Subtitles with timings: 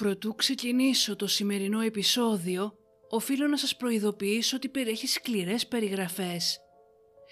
[0.00, 2.74] Προτού ξεκινήσω το σημερινό επεισόδιο,
[3.08, 6.60] οφείλω να σας προειδοποιήσω ότι περιέχει σκληρές περιγραφές.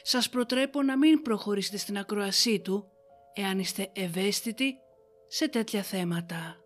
[0.02, 2.84] Σας προτρέπω να μην προχωρήσετε στην ακροασή του,
[3.34, 4.74] εάν είστε ευαίσθητοι
[5.28, 6.56] σε τέτοια θέματα.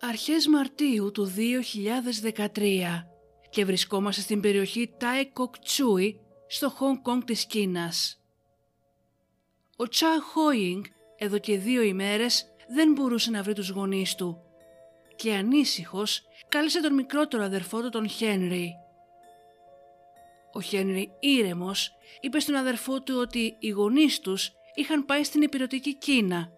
[0.00, 3.06] Αρχές Μαρτίου του 2013
[3.50, 8.22] και βρισκόμαστε στην περιοχή Τάι Κοκτσούι στο Χονγκ Κονγκ της Κίνας.
[9.76, 10.84] Ο Τσα Χόινγκ
[11.18, 14.42] εδώ και δύο ημέρες δεν μπορούσε να βρει τους γονείς του
[15.18, 18.74] και ανήσυχος κάλεσε τον μικρότερο αδερφό του τον Χένρι.
[20.52, 25.94] Ο Χένρι ήρεμος είπε στον αδερφό του ότι οι γονείς τους είχαν πάει στην υπηρετική
[25.94, 26.50] Κίνα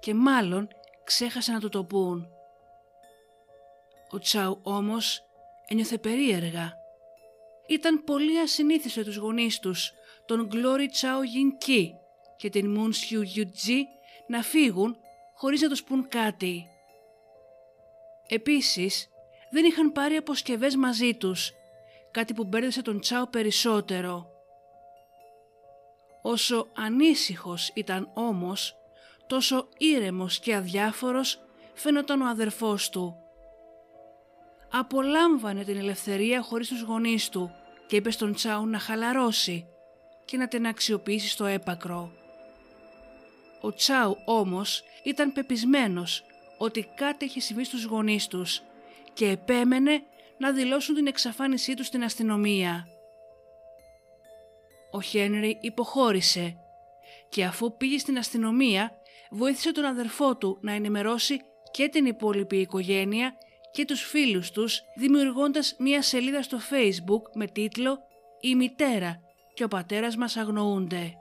[0.00, 0.68] και μάλλον
[1.04, 2.28] ξέχασε να του το πούν.
[4.10, 5.22] Ο Τσάου όμως
[5.66, 6.72] ένιωθε περίεργα.
[7.68, 9.92] Ήταν πολύ ασυνήθιστο τους γονείς τους,
[10.26, 11.22] τον Glory Τσάου
[11.58, 11.94] Κι
[12.36, 13.78] και την Moon Siu Yutji
[14.26, 14.96] να φύγουν
[15.34, 16.66] χωρίς να τους πούν κάτι.
[18.32, 19.08] Επίσης,
[19.50, 21.52] δεν είχαν πάρει αποσκευές μαζί τους,
[22.10, 24.26] κάτι που μπέρδεσε τον Τσάου περισσότερο.
[26.22, 28.76] Όσο ανήσυχος ήταν όμως,
[29.26, 31.40] τόσο ήρεμος και αδιάφορος
[31.74, 33.16] φαίνονταν ο αδερφός του.
[34.70, 37.50] Απολάμβανε την ελευθερία χωρίς τους γονείς του
[37.86, 39.66] και είπε στον Τσάου να χαλαρώσει
[40.24, 42.12] και να την αξιοποιήσει στο έπακρο.
[43.60, 46.24] Ο Τσάου όμως ήταν πεπισμένος
[46.62, 48.62] ότι κάτι είχε συμβεί στους γονείς τους
[49.12, 50.02] και επέμενε
[50.38, 52.86] να δηλώσουν την εξαφάνισή τους στην αστυνομία.
[54.90, 56.56] Ο Χένρι υποχώρησε
[57.28, 58.92] και αφού πήγε στην αστυνομία
[59.30, 63.32] βοήθησε τον αδερφό του να ενημερώσει και την υπόλοιπη οικογένεια
[63.72, 67.98] και τους φίλους τους δημιουργώντας μία σελίδα στο facebook με τίτλο
[68.40, 69.20] «Η μητέρα
[69.54, 71.19] και ο πατέρας μας αγνοούνται».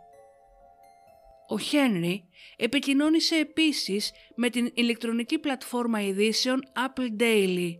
[1.51, 7.71] Ο Χένρι επικοινώνησε επίσης με την ηλεκτρονική πλατφόρμα ειδήσεων Apple Daily,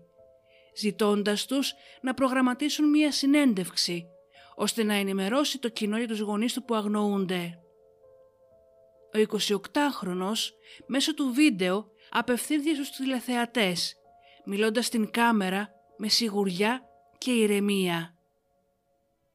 [0.78, 4.06] ζητώντας τους να προγραμματίσουν μία συνέντευξη,
[4.56, 7.60] ώστε να ενημερώσει το κοινό για τους γονείς του που αγνοούνται.
[9.14, 10.39] Ο 28χρονος
[10.88, 13.95] μέσω του βίντεο απευθύνθηκε στους τηλεθεατές,
[14.45, 16.82] μιλώντας στην κάμερα με σιγουριά
[17.17, 18.14] και ηρεμία.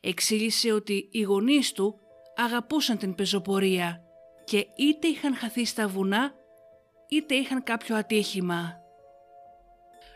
[0.01, 1.95] Εξήγησε ότι οι γονείς του
[2.37, 4.04] αγαπούσαν την πεζοπορία
[4.45, 6.35] και είτε είχαν χαθεί στα βουνά
[7.09, 8.83] είτε είχαν κάποιο ατύχημα.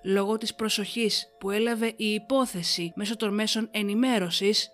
[0.02, 4.70] Λόγω της προσοχής που έλαβε η υπόθεση μέσω των μέσων ενημέρωσης,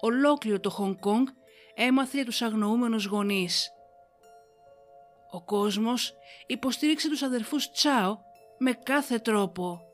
[0.00, 1.26] ολόκληρο το Χονγκ Κονγκ
[1.74, 3.70] έμαθε για τους αγνοούμενους γονείς.
[5.30, 6.14] Ο κόσμος
[6.46, 8.18] υποστήριξε τους αδερφούς Τσάο
[8.58, 9.91] με κάθε τρόπο.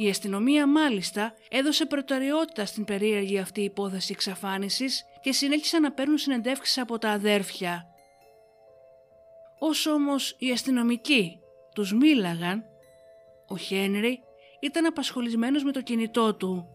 [0.00, 6.78] Η αστυνομία μάλιστα έδωσε προτεραιότητα στην περίεργη αυτή υπόθεση εξαφάνισης και συνέχισαν να παίρνουν συνεντεύξεις
[6.78, 7.86] από τα αδέρφια.
[9.58, 11.38] Όσο όμως οι αστυνομικοί
[11.74, 12.64] τους μίλαγαν,
[13.48, 14.20] ο Χένρι
[14.60, 16.68] ήταν απασχολησμένος με το κινητό του,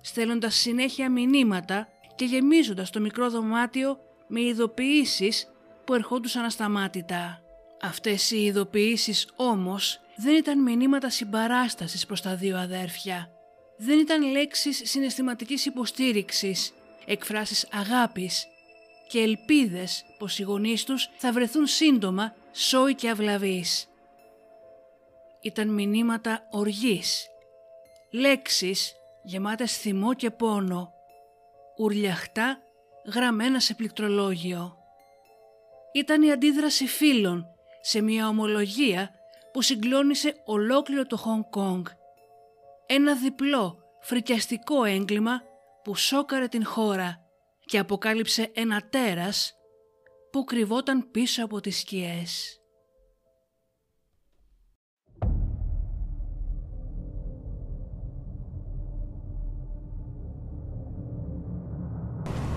[0.00, 5.52] στέλνοντας συνέχεια μηνύματα και γεμίζοντας το μικρό δωμάτιο με ειδοποιήσεις
[5.84, 7.42] που ερχόντουσαν ασταμάτητα.
[7.82, 13.30] Αυτές οι ειδοποιήσεις όμως δεν ήταν μηνύματα συμπαράστασης προς τα δύο αδέρφια.
[13.76, 16.72] Δεν ήταν λέξεις συναισθηματικής υποστήριξης,
[17.06, 18.46] εκφράσεις αγάπης
[19.08, 23.88] και ελπίδες πως οι γονείς τους θα βρεθούν σύντομα σόι και αυλαβείς.
[25.40, 27.26] Ήταν μηνύματα οργής,
[28.10, 30.92] λέξεις γεμάτες θυμό και πόνο,
[31.78, 32.58] ουρλιαχτά
[33.14, 34.76] γραμμένα σε πληκτρολόγιο.
[35.92, 37.46] Ήταν η αντίδραση φίλων
[37.80, 39.10] σε μια ομολογία
[39.52, 41.86] που συγκλώνησε ολόκληρο το Χονγκ Κονγκ.
[42.86, 45.42] Ένα διπλό, φρικιαστικό έγκλημα
[45.82, 47.20] που σόκαρε την χώρα
[47.64, 49.52] και αποκάλυψε ένα τέρας
[50.30, 52.56] που κρυβόταν πίσω από τις σκιές.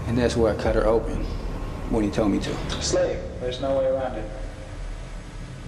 [0.08, 1.18] And that's where I cut her open
[1.94, 2.52] when he told me to.
[2.82, 3.20] Slave.
[3.42, 4.28] There's no way around it.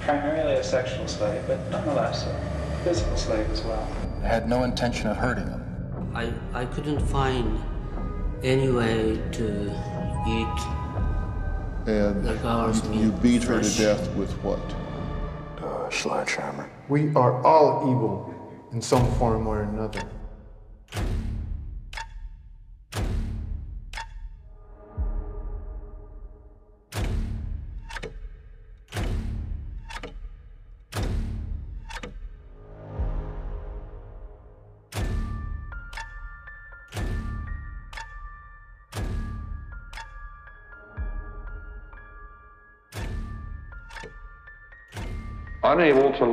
[0.08, 3.86] Primarily a sexual slave, but nonetheless a physical slave as well.
[4.24, 6.12] I had no intention of hurting him.
[6.16, 7.62] I, I couldn't find
[8.42, 9.64] any way to
[10.26, 10.60] eat
[11.92, 14.62] And the girl's you, meat you beat her to death with what?
[15.62, 16.70] Uh, sledgehammer.
[16.88, 18.34] We are all evil
[18.72, 20.02] in some form or another.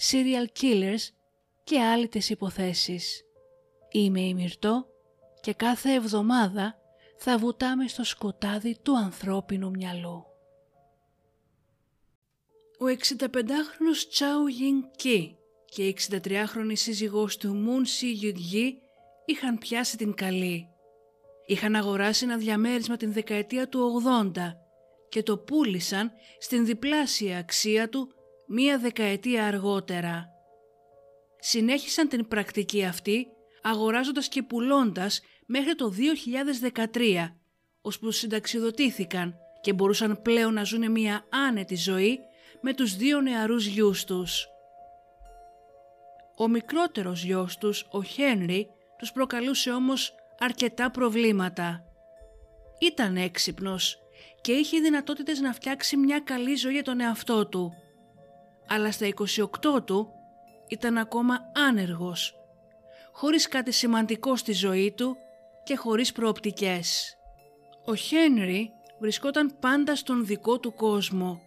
[0.00, 1.08] serial killers
[1.64, 3.22] και άλλες υποθέσεις.
[3.90, 4.86] Είμαι η Μυρτώ
[5.40, 6.78] και κάθε εβδομάδα
[7.16, 10.24] θα βουτάμε στο σκοτάδι του ανθρώπινου μυαλού.
[12.78, 18.78] Ο 65χρονος Τσάου Γιν Κι και η 63χρονη σύζυγός του Μουν Σι Γιουγγί
[19.24, 20.68] είχαν πιάσει την καλή.
[21.46, 24.02] Είχαν αγοράσει ένα διαμέρισμα την δεκαετία του
[24.34, 24.56] 80
[25.08, 28.15] και το πούλησαν στην διπλάσια αξία του
[28.48, 30.28] μία δεκαετία αργότερα.
[31.38, 33.26] Συνέχισαν την πρακτική αυτή
[33.62, 37.34] αγοράζοντας και πουλώντας μέχρι το 2013,
[37.80, 42.18] ώσπου συνταξιοδοτήθηκαν και μπορούσαν πλέον να ζουν μια άνετη ζωή
[42.60, 44.46] με τους δύο νεαρούς γιους τους.
[46.36, 48.68] Ο μικρότερος γιος τους, ο Χένρι,
[48.98, 51.84] τους προκαλούσε όμως αρκετά προβλήματα.
[52.80, 53.98] Ήταν έξυπνος
[54.40, 57.72] και είχε δυνατότητες να φτιάξει μια καλή ζωή για τον εαυτό του.
[58.68, 59.08] Αλλά στα
[59.74, 60.12] 28 του
[60.68, 62.34] ήταν ακόμα άνεργος,
[63.12, 65.16] χωρίς κάτι σημαντικό στη ζωή του
[65.64, 67.16] και χωρίς προοπτικές.
[67.84, 71.40] Ο Χένρι βρισκόταν πάντα στον δικό του κόσμο.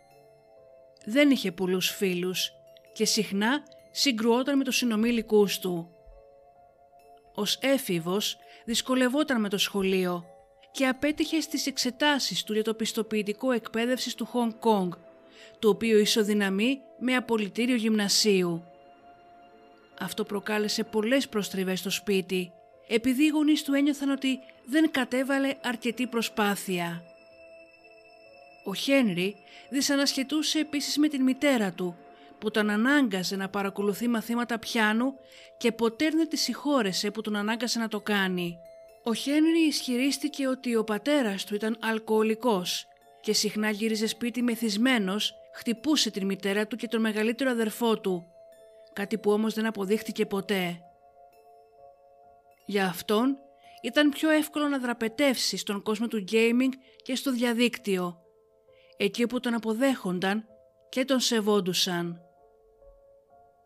[1.05, 2.51] Δεν είχε πολλούς φίλους
[2.93, 5.89] και συχνά συγκρουόταν με τους συνομήλικούς του.
[7.33, 10.25] Ως έφηβος δυσκολευόταν με το σχολείο
[10.71, 14.91] και απέτυχε στις εξετάσεις του για το πιστοποιητικό εκπαίδευσης του Χονγκ Κόνγκ,
[15.59, 18.63] το οποίο ισοδυναμεί με απολυτήριο γυμνασίου.
[19.99, 22.51] Αυτό προκάλεσε πολλές προστριβές στο σπίτι,
[22.87, 27.03] επειδή οι γονείς του ένιωθαν ότι δεν κατέβαλε αρκετή προσπάθεια.
[28.63, 29.35] Ο Χένρι
[29.69, 31.97] δυσανασχετούσε επίσης με την μητέρα του,
[32.39, 35.13] που τον ανάγκαζε να παρακολουθεί μαθήματα πιάνου
[35.57, 38.57] και ποτέ δεν τη συγχώρεσε που τον ανάγκασε να το κάνει.
[39.03, 42.87] Ο Χένρι ισχυρίστηκε ότι ο πατέρας του ήταν αλκοολικός
[43.21, 48.25] και συχνά γύριζε σπίτι μεθυσμένος, χτυπούσε την μητέρα του και τον μεγαλύτερο αδερφό του,
[48.93, 50.79] κάτι που όμως δεν αποδείχτηκε ποτέ.
[52.65, 53.37] Για αυτόν
[53.81, 56.71] ήταν πιο εύκολο να δραπετεύσει στον κόσμο του gaming
[57.03, 58.19] και στο διαδίκτυο,
[58.97, 60.45] εκεί που τον αποδέχονταν
[60.89, 62.21] και τον σεβόντουσαν.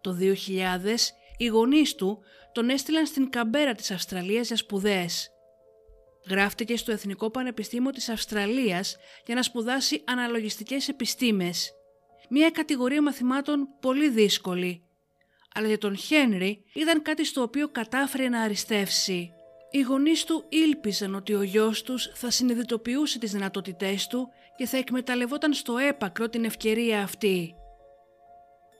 [0.01, 0.35] Το 2000
[1.37, 2.19] οι γονείς του
[2.51, 5.32] τον έστειλαν στην Καμπέρα της Αυστραλίας για σπουδές.
[6.29, 11.71] Γράφτηκε στο Εθνικό Πανεπιστήμιο της Αυστραλίας για να σπουδάσει αναλογιστικές επιστήμες.
[12.29, 14.83] Μια κατηγορία μαθημάτων πολύ δύσκολη.
[15.55, 19.33] Αλλά για τον Χένρι ήταν κάτι στο οποίο κατάφερε να αριστεύσει.
[19.71, 24.77] Οι γονείς του ήλπιζαν ότι ο γιος τους θα συνειδητοποιούσε τις δυνατότητές του και θα
[24.77, 27.55] εκμεταλλευόταν στο έπακρο την ευκαιρία αυτή.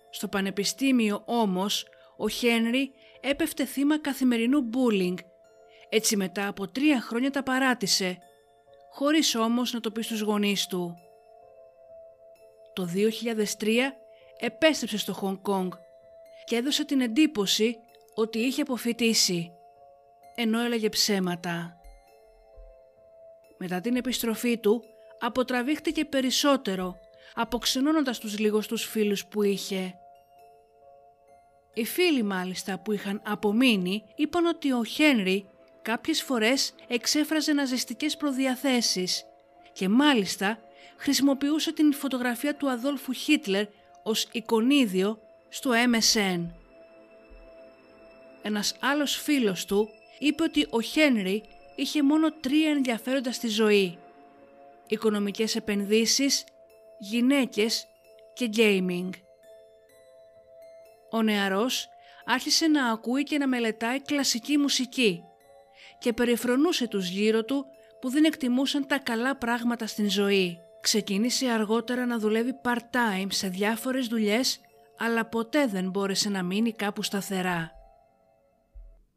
[0.09, 1.87] Στο πανεπιστήμιο όμως,
[2.17, 2.91] ο Χένρι
[3.21, 5.15] έπεφτε θύμα καθημερινού bullying.
[5.95, 8.17] Έτσι μετά από τρία χρόνια τα παράτησε,
[8.91, 10.97] χωρίς όμως να το πει στους γονείς του.
[12.73, 13.93] Το 2003
[14.39, 15.71] επέστρεψε στο Χονγκ Κόνγκ
[16.45, 17.77] και έδωσε την εντύπωση
[18.13, 19.51] ότι είχε αποφυτίσει,
[20.35, 21.77] ενώ έλεγε ψέματα.
[23.57, 24.83] Μετά την επιστροφή του,
[25.19, 26.95] αποτραβήχτηκε περισσότερο,
[27.33, 29.93] αποξενώνοντας τους λίγους φίλους που είχε.
[31.73, 35.47] Οι φίλοι μάλιστα που είχαν απομείνει είπαν ότι ο Χένρι
[35.83, 39.25] κάποιες φορές εξέφραζε ναζιστικές προδιαθέσεις
[39.73, 40.57] και μάλιστα
[40.97, 43.65] χρησιμοποιούσε την φωτογραφία του Αδόλφου Χίτλερ
[44.03, 46.47] ως εικονίδιο στο MSN.
[48.41, 51.43] Ένας άλλος φίλος του είπε ότι ο Χένρι
[51.75, 53.97] είχε μόνο τρία ενδιαφέροντα στη ζωή.
[54.87, 56.43] Οικονομικές επενδύσεις,
[56.99, 57.87] γυναίκες
[58.33, 59.09] και gaming
[61.13, 61.89] ο νεαρός
[62.25, 65.23] άρχισε να ακούει και να μελετάει κλασική μουσική
[66.03, 67.65] και περιφρονούσε τους γύρω του
[68.01, 70.57] που δεν εκτιμούσαν τα καλά πράγματα στην ζωή.
[70.81, 74.59] Ξεκίνησε αργότερα να δουλεύει part-time σε διάφορες δουλειές,
[74.97, 77.71] αλλά ποτέ δεν μπόρεσε να μείνει κάπου σταθερά.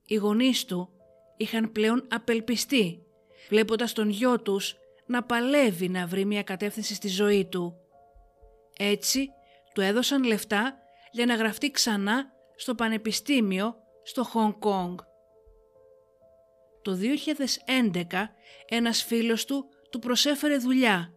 [0.07, 0.91] Οι γονείς του
[1.37, 3.03] είχαν πλέον απελπιστεί,
[3.49, 4.77] βλέποντας τον γιο τους
[5.07, 7.75] να παλεύει να βρει μια κατεύθυνση στη ζωή του.
[8.79, 9.29] Έτσι,
[9.75, 10.79] του έδωσαν λεφτά
[11.11, 14.99] για να γραφτεί ξανά στο πανεπιστήμιο στο Χονγκ Κόνγκ.
[16.87, 18.03] Το 2011
[18.69, 21.13] ένας φίλος του του προσέφερε δουλειά,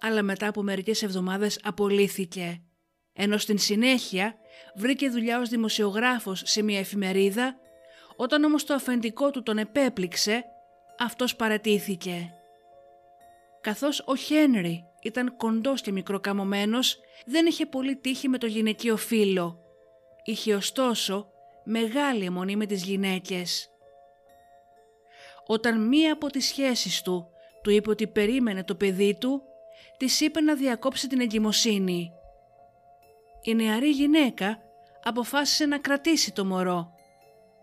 [0.00, 2.62] αλλά μετά από μερικές εβδομάδες απολύθηκε,
[3.12, 4.34] ενώ στην συνέχεια
[4.74, 7.56] βρήκε δουλειά ως δημοσιογράφος σε μια εφημερίδα,
[8.16, 10.44] όταν όμως το αφεντικό του τον επέπληξε,
[10.98, 12.34] αυτός παρατήθηκε.
[13.60, 19.58] Καθώς ο Χένρι ήταν κοντός και μικροκαμωμένος, δεν είχε πολύ τύχη με το γυναικείο φίλο.
[20.24, 21.28] Είχε ωστόσο
[21.64, 23.71] μεγάλη αιμονή με τις γυναίκες.
[25.52, 27.26] Όταν μία από τις σχέσεις του
[27.62, 29.42] του είπε ότι περίμενε το παιδί του,
[29.96, 32.12] της είπε να διακόψει την εγκυμοσύνη.
[33.42, 34.58] Η νεαρή γυναίκα
[35.02, 36.92] αποφάσισε να κρατήσει το μωρό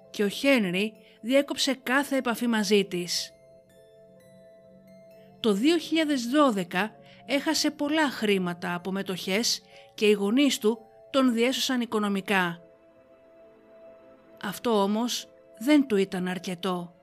[0.10, 3.34] και ο Χένρι διέκοψε κάθε επαφή μαζί της.
[5.40, 5.58] Το
[6.72, 6.90] 2012
[7.26, 9.62] έχασε πολλά χρήματα από μετοχές
[9.94, 10.80] και οι γονείς του
[11.10, 12.62] τον διέσωσαν οικονομικά.
[14.44, 15.28] Αυτό όμως
[15.60, 16.99] δεν του ήταν αρκετό.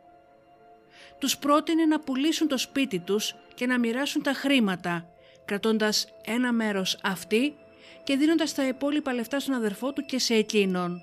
[1.18, 5.08] Τους πρότεινε να πουλήσουν το σπίτι τους και να μοιράσουν τα χρήματα,
[5.44, 7.56] κρατώντας ένα μέρος αυτή
[8.04, 11.00] και δίνοντας τα υπόλοιπα λεφτά στον αδερφό του και σε εκείνον.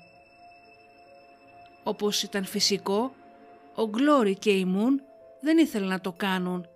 [1.82, 3.14] Όπως ήταν φυσικό,
[3.74, 5.02] ο Γκλόρι και η Μουν
[5.40, 6.66] δεν ήθελαν να το κάνουν,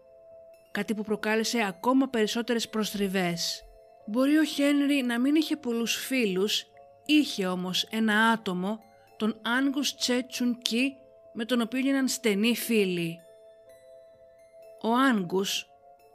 [0.71, 3.63] κάτι που προκάλεσε ακόμα περισσότερες προστριβές.
[4.07, 6.65] Μπορεί ο Χένρι να μην είχε πολλούς φίλους,
[7.07, 8.79] είχε όμως ένα άτομο,
[9.17, 10.95] τον Άγγους Τσέτσουν Κι,
[11.33, 13.19] με τον οποίο γίναν στενοί φίλοι.
[14.83, 15.67] Ο Άγγους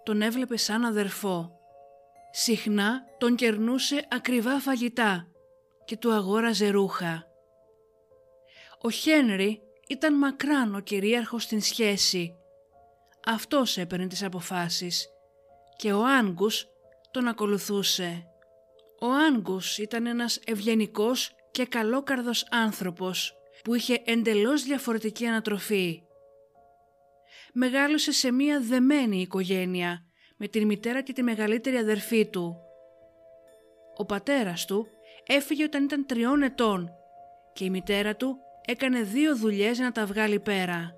[0.03, 1.51] τον έβλεπε σαν αδερφό.
[2.31, 5.27] Συχνά τον κερνούσε ακριβά φαγητά
[5.85, 7.27] και του αγόραζε ρούχα.
[8.81, 12.35] Ο Χένρι ήταν μακράν ο κυρίαρχος στην σχέση.
[13.25, 15.07] Αυτός έπαιρνε τις αποφάσεις
[15.75, 16.67] και ο Άγγους
[17.11, 18.27] τον ακολουθούσε.
[18.99, 26.03] Ο Άγγους ήταν ένας ευγενικός και καλόκαρδος άνθρωπος που είχε εντελώς διαφορετική ανατροφή.
[27.53, 30.05] Μεγάλωσε σε μία δεμένη οικογένεια
[30.37, 32.57] με την μητέρα και τη μεγαλύτερη αδερφή του.
[33.97, 34.87] Ο πατέρας του
[35.27, 36.89] έφυγε όταν ήταν τριών ετών
[37.53, 40.95] και η μητέρα του έκανε δύο δουλειές να τα βγάλει πέρα.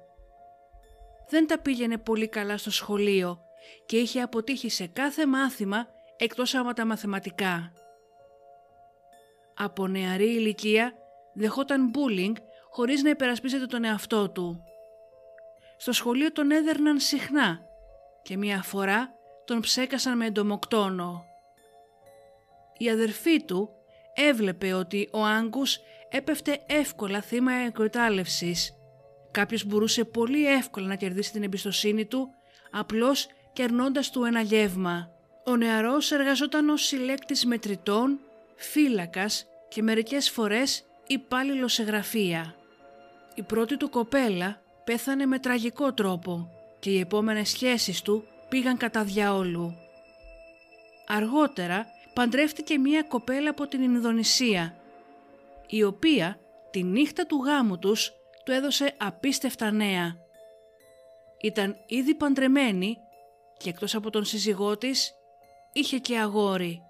[1.30, 3.40] Δεν τα πήγαινε πολύ καλά στο σχολείο
[3.86, 7.72] και είχε αποτύχει σε κάθε μάθημα εκτός από τα μαθηματικά.
[9.56, 10.94] Από νεαρή ηλικία
[11.34, 12.34] δεχόταν bullying
[12.70, 14.64] χωρίς να υπερασπίζεται τον εαυτό του.
[15.78, 17.62] Στο σχολείο τον έδερναν συχνά
[18.24, 19.14] και μία φορά
[19.46, 21.26] τον ψέκασαν με εντομοκτόνο.
[22.78, 23.70] Η αδερφή του
[24.14, 25.80] έβλεπε ότι ο Άγκους
[26.10, 28.74] έπεφτε εύκολα θύμα εκμετάλλευσης.
[29.32, 32.30] Κάποιος μπορούσε πολύ εύκολα να κερδίσει την εμπιστοσύνη του
[32.72, 35.10] απλώς κερνώντας του ένα γεύμα.
[35.46, 38.20] Ο νεαρός εργαζόταν ως συλλέκτης μετρητών,
[38.56, 42.56] φύλακας και μερικές φορές υπάλληλος σε γραφεία.
[43.36, 46.50] Η πρώτη του κοπέλα πέθανε με τραγικό τρόπο
[46.80, 49.76] και οι επόμενες σχέσεις του πήγαν κατά διαόλου.
[51.08, 54.76] Αργότερα παντρεύτηκε μία κοπέλα από την Ινδονησία,
[55.68, 56.40] η οποία
[56.72, 58.12] τη νύχτα του γάμου τους
[58.46, 60.18] του έδωσε απίστευτα νέα.
[61.42, 62.98] Ήταν ήδη παντρεμένη
[63.58, 65.14] και εκτός από τον σύζυγό της
[65.74, 66.82] είχε και αγόρι.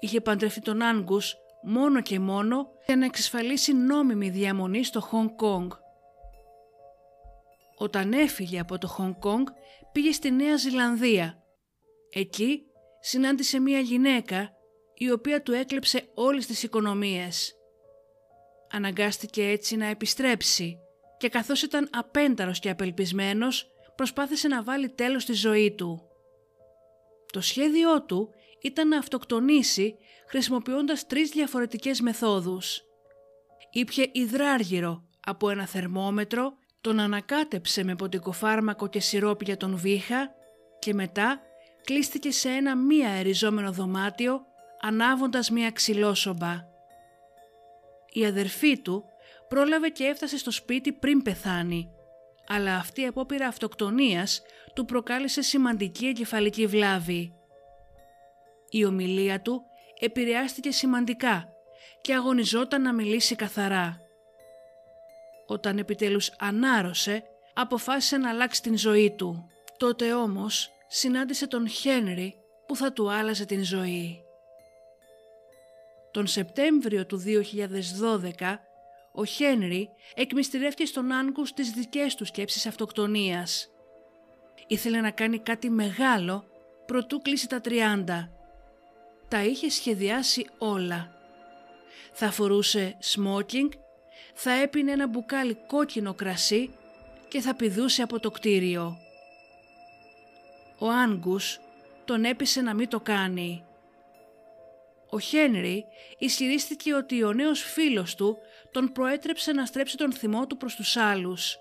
[0.00, 5.70] Είχε παντρευτεί τον Άγκους μόνο και μόνο για να εξασφαλίσει νόμιμη διαμονή στο Χονγκ Κόνγκ.
[7.78, 9.46] Όταν έφυγε από το Χονγκ Κόνγκ
[9.92, 11.42] πήγε στη Νέα Ζηλανδία.
[12.10, 12.62] Εκεί
[13.00, 14.50] συνάντησε μία γυναίκα
[14.94, 17.54] η οποία του έκλεψε όλες τις οικονομίες.
[18.70, 20.78] Αναγκάστηκε έτσι να επιστρέψει
[21.18, 26.02] και καθώς ήταν απένταρος και απελπισμένος προσπάθησε να βάλει τέλος στη ζωή του.
[27.32, 28.30] Το σχέδιό του
[28.62, 29.96] ήταν να αυτοκτονήσει
[30.28, 32.82] χρησιμοποιώντας τρεις διαφορετικές μεθόδους.
[33.72, 40.34] Ήπιε υδράργυρο από ένα θερμόμετρο, τον ανακάτεψε με ποτικοφάρμακο και σιρόπι για τον βήχα
[40.78, 41.40] και μετά
[41.84, 44.40] κλείστηκε σε ένα μία αεριζόμενο δωμάτιο
[44.80, 46.66] ανάβοντας μία ξυλόσομπα.
[48.12, 49.04] Η αδερφή του
[49.48, 51.90] πρόλαβε και έφτασε στο σπίτι πριν πεθάνει,
[52.48, 54.42] αλλά αυτή η απόπειρα αυτοκτονίας
[54.74, 57.32] του προκάλεσε σημαντική εγκεφαλική βλάβη.
[58.70, 59.62] Η ομιλία του
[60.00, 61.48] επηρεάστηκε σημαντικά
[62.00, 64.07] και αγωνιζόταν να μιλήσει καθαρά.
[65.50, 67.22] Όταν επιτέλους ανάρρωσε,
[67.54, 69.50] αποφάσισε να αλλάξει την ζωή του.
[69.76, 72.34] Τότε όμως συνάντησε τον Χένρι
[72.66, 74.22] που θα του άλλαζε την ζωή.
[76.10, 77.22] Τον Σεπτέμβριο του
[78.38, 78.58] 2012
[79.12, 83.68] ο Χένρι εκμυστηρεύτηκε στον Άγκους τις δικές του σκέψεις αυτοκτονίας.
[84.66, 86.44] Ήθελε να κάνει κάτι μεγάλο
[86.86, 88.28] προτού κλείσει τα 30.
[89.28, 91.12] Τα είχε σχεδιάσει όλα.
[92.12, 93.68] Θα φορούσε smoking,
[94.40, 96.74] θα έπινε ένα μπουκάλι κόκκινο κρασί
[97.28, 98.96] και θα πηδούσε από το κτίριο.
[100.78, 101.60] Ο Άγκους
[102.04, 103.64] τον έπεισε να μην το κάνει.
[105.10, 105.84] Ο Χένρι
[106.18, 108.38] ισχυρίστηκε ότι ο νέος φίλος του
[108.70, 111.58] τον προέτρεψε να στρέψει τον θυμό του προς τους άλλους.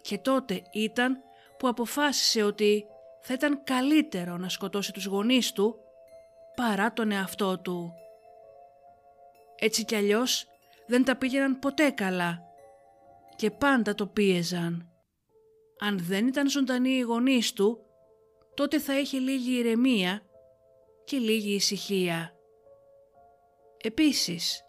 [0.00, 1.22] Και τότε ήταν
[1.58, 2.84] που αποφάσισε ότι
[3.20, 5.76] θα ήταν καλύτερο να σκοτώσει τους γονείς του
[6.54, 7.94] παρά τον εαυτό του.
[9.58, 10.49] Έτσι κι αλλιώς
[10.90, 12.40] δεν τα πήγαιναν ποτέ καλά
[13.36, 14.88] και πάντα το πίεζαν.
[15.78, 17.78] Αν δεν ήταν ζωντανοί οι γονείς του,
[18.54, 20.22] τότε θα είχε λίγη ηρεμία
[21.04, 22.34] και λίγη ησυχία.
[23.82, 24.62] Επίσης,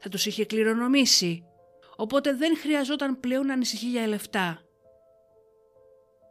[0.00, 1.44] θα τους είχε κληρονομήσει,
[1.96, 4.62] οπότε δεν χρειαζόταν πλέον να ανησυχεί για λεφτά.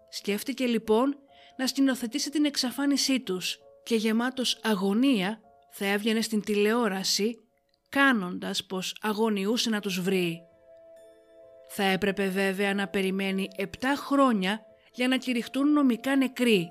[0.10, 1.18] Σκέφτηκε λοιπόν
[1.58, 5.42] να σκηνοθετήσει την εξαφάνισή τους και γεμάτος αγωνία
[5.72, 7.47] θα έβγαινε στην τηλεόραση
[7.90, 10.42] κάνοντας πως αγωνιούσε να τους βρει.
[11.68, 13.64] Θα έπρεπε βέβαια να περιμένει 7
[13.96, 14.62] χρόνια
[14.94, 16.70] για να κηρυχτούν νομικά νεκροί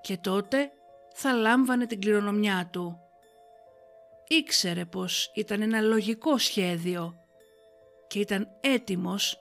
[0.00, 0.70] και τότε
[1.14, 2.98] θα λάμβανε την κληρονομιά του.
[4.28, 7.14] Ήξερε πως ήταν ένα λογικό σχέδιο
[8.06, 9.38] και ήταν έτοιμος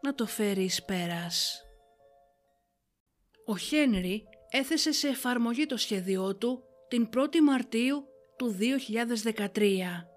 [0.00, 1.62] να το φέρει εις πέρας.
[3.46, 8.04] Ο Χένρι έθεσε σε εφαρμογή το σχέδιό του την 1η Μαρτίου
[8.36, 10.11] του 2013.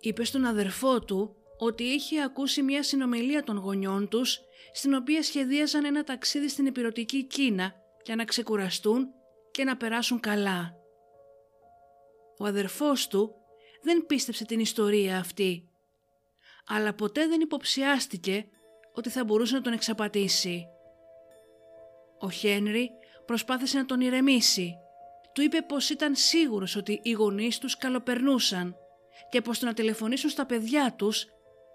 [0.00, 4.40] Είπε στον αδερφό του ότι είχε ακούσει μια συνομιλία των γονιών τους
[4.72, 9.08] στην οποία σχεδίαζαν ένα ταξίδι στην υπηρετική Κίνα για να ξεκουραστούν
[9.50, 10.74] και να περάσουν καλά.
[12.38, 13.34] Ο αδερφός του
[13.82, 15.68] δεν πίστεψε την ιστορία αυτή,
[16.66, 18.46] αλλά ποτέ δεν υποψιάστηκε
[18.92, 20.66] ότι θα μπορούσε να τον εξαπατήσει.
[22.18, 22.90] Ο Χένρι
[23.26, 24.74] προσπάθησε να τον ηρεμήσει.
[25.34, 28.76] Του είπε πως ήταν σίγουρος ότι οι γονείς τους καλοπερνούσαν
[29.28, 31.26] και πως το να τηλεφωνήσουν στα παιδιά τους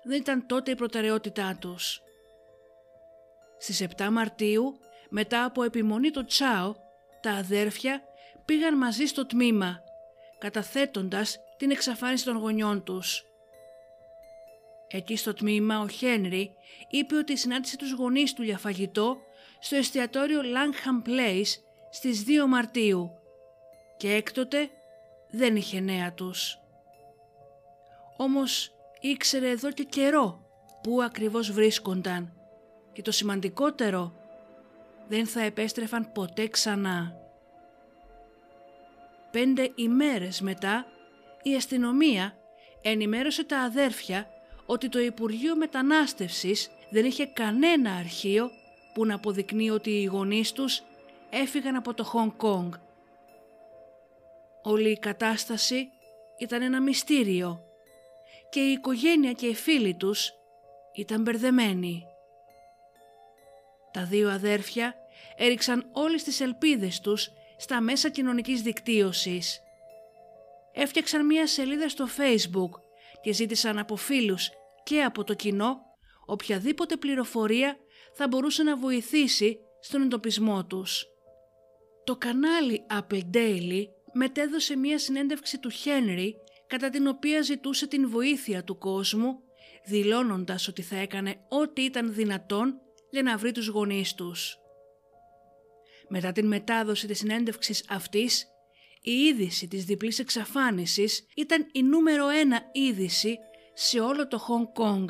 [0.03, 2.01] δεν ήταν τότε η προτεραιότητά τους.
[3.57, 6.75] Στις 7 Μαρτίου, μετά από επιμονή του Τσάο,
[7.21, 8.01] τα αδέρφια
[8.45, 9.79] πήγαν μαζί στο τμήμα,
[10.37, 13.25] καταθέτοντας την εξαφάνιση των γονιών τους.
[14.87, 16.51] Εκεί στο τμήμα ο Χένρι
[16.89, 19.17] είπε ότι συνάντησε τους γονείς του για φαγητό
[19.60, 23.12] στο εστιατόριο Langham Place στις 2 Μαρτίου
[23.97, 24.69] και έκτοτε
[25.29, 26.60] δεν είχε νέα τους.
[28.17, 30.45] Όμως ήξερε εδώ και καιρό
[30.82, 32.34] πού ακριβώς βρίσκονταν
[32.93, 34.13] και το σημαντικότερο
[35.08, 37.15] δεν θα επέστρεφαν ποτέ ξανά.
[39.32, 40.86] Πέντε ημέρες μετά
[41.43, 42.38] η αστυνομία
[42.82, 44.28] ενημέρωσε τα αδέρφια
[44.65, 48.49] ότι το Υπουργείο Μετανάστευσης δεν είχε κανένα αρχείο
[48.93, 50.82] που να αποδεικνύει ότι οι γονείς τους
[51.30, 52.73] έφυγαν από το Χονγκ Κόνγκ.
[54.63, 55.89] Όλη η κατάσταση
[56.38, 57.64] ήταν ένα μυστήριο
[58.56, 60.32] και η οικογένεια και οι φίλοι τους
[60.94, 62.04] ήταν μπερδεμένοι.
[63.91, 64.96] Τα δύο αδέρφια
[65.38, 69.62] έριξαν όλες τις ελπίδες τους στα μέσα κοινωνικής δικτύωσης.
[70.74, 72.80] Έφτιαξαν μία σελίδα στο facebook
[73.22, 74.50] και ζήτησαν από φίλους
[74.84, 75.82] και από το κοινό
[76.26, 77.78] οποιαδήποτε πληροφορία
[78.13, 81.06] θα μπορούσε να βοηθήσει στον εντοπισμό τους.
[82.04, 86.30] Το κανάλι Apple Daily μετέδωσε μία συνέντευξη του Henry
[86.75, 89.39] κατά την οποία ζητούσε την βοήθεια του κόσμου
[89.85, 94.57] δηλώνοντας ότι θα έκανε ό,τι ήταν δυνατόν για να βρει τους γονείς τους.
[96.09, 98.47] Μετά την μετάδοση της συνέντευξης αυτής,
[99.01, 103.38] η είδηση της διπλής εξαφάνισης ήταν η νούμερο ένα είδηση
[103.73, 105.09] σε όλο το Χονγκ Κόνγκ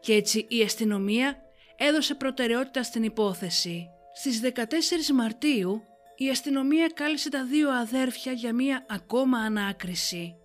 [0.00, 1.36] και έτσι η αστυνομία
[1.76, 3.86] έδωσε προτεραιότητα στην υπόθεση.
[4.14, 5.82] Στις 14 Μαρτίου
[6.16, 10.38] η αστυνομία κάλεσε τα δύο αδέρφια για μία ακόμα ανάκριση.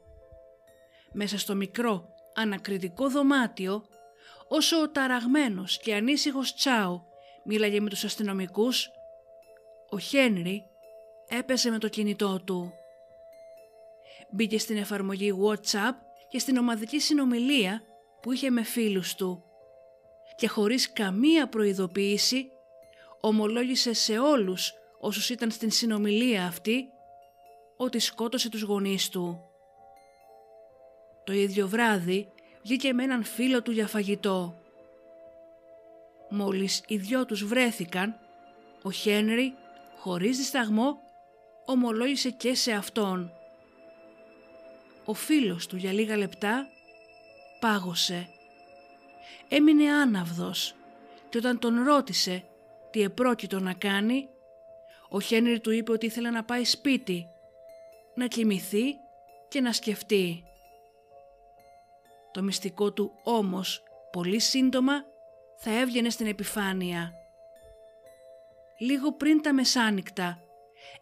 [1.11, 3.85] Μέσα στο μικρό ανακριτικό δωμάτιο,
[4.47, 7.03] όσο ο ταραγμένος και ανήσυχος Τσάου
[7.43, 8.89] μίλαγε με τους αστυνομικούς,
[9.89, 10.63] ο Χένρι
[11.27, 12.73] έπεσε με το κινητό του.
[14.31, 15.95] Μπήκε στην εφαρμογή WhatsApp
[16.29, 17.81] και στην ομαδική συνομιλία
[18.21, 19.43] που είχε με φίλους του
[20.35, 22.51] και χωρίς καμία προειδοποίηση
[23.19, 26.89] ομολόγησε σε όλους όσους ήταν στην συνομιλία αυτή
[27.77, 29.48] ότι σκότωσε τους γονείς του.
[31.29, 32.27] Το ίδιο βράδυ
[32.63, 34.55] βγήκε με έναν φίλο του για φαγητό.
[36.29, 38.19] Μόλις οι δυο τους βρέθηκαν,
[38.81, 39.53] ο Χένρι,
[39.97, 40.99] χωρίς δισταγμό,
[41.65, 43.31] ομολόγησε και σε αυτόν.
[45.05, 46.67] Ο φίλος του για λίγα λεπτά
[47.59, 48.27] πάγωσε.
[49.49, 50.75] Έμεινε άναυδος
[51.29, 52.43] και όταν τον ρώτησε
[52.91, 54.27] τι επρόκειτο να κάνει,
[55.09, 57.25] ο Χένρι του είπε ότι ήθελε να πάει σπίτι,
[58.15, 58.95] να κοιμηθεί
[59.47, 60.43] και να σκεφτεί.
[62.31, 64.93] Το μυστικό του όμως πολύ σύντομα
[65.57, 67.13] θα έβγαινε στην επιφάνεια.
[68.79, 70.43] Λίγο πριν τα μεσάνυχτα,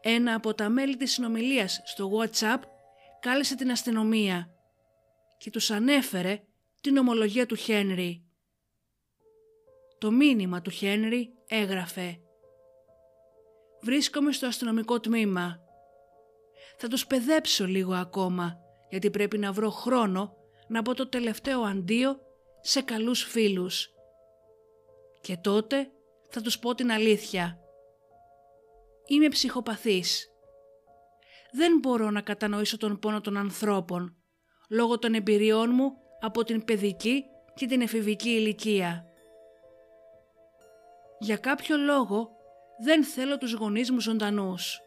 [0.01, 2.59] ένα από τα μέλη της συνομιλίας στο WhatsApp
[3.19, 4.49] κάλεσε την αστυνομία
[5.37, 6.41] και τους ανέφερε
[6.81, 8.21] την ομολογία του Χένρι.
[9.97, 12.19] Το μήνυμα του Χένρι έγραφε
[13.81, 15.59] «Βρίσκομαι στο αστυνομικό τμήμα.
[16.77, 18.59] Θα τους παιδέψω λίγο ακόμα
[18.89, 20.36] γιατί πρέπει να βρω χρόνο
[20.67, 22.19] να πω το τελευταίο αντίο
[22.61, 23.89] σε καλούς φίλους.
[25.21, 25.91] Και τότε
[26.29, 27.59] θα τους πω την αλήθεια.
[29.07, 30.31] Είμαι ψυχοπαθής.
[31.51, 34.15] Δεν μπορώ να κατανοήσω τον πόνο των ανθρώπων
[34.69, 39.05] λόγω των εμπειριών μου από την παιδική και την εφηβική ηλικία.
[41.19, 42.29] Για κάποιο λόγο
[42.83, 44.81] δεν θέλω τους γονείς μου ζωντανούς.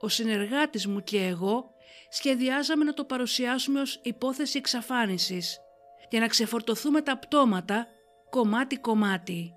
[0.00, 1.70] Ο συνεργάτης μου και εγώ
[2.08, 5.60] σχεδιάζαμε να το παρουσιάσουμε ως υπόθεση εξαφάνισης
[6.08, 7.86] για να ξεφορτωθούμε τα πτώματα
[8.30, 9.54] κομμάτι-κομμάτι.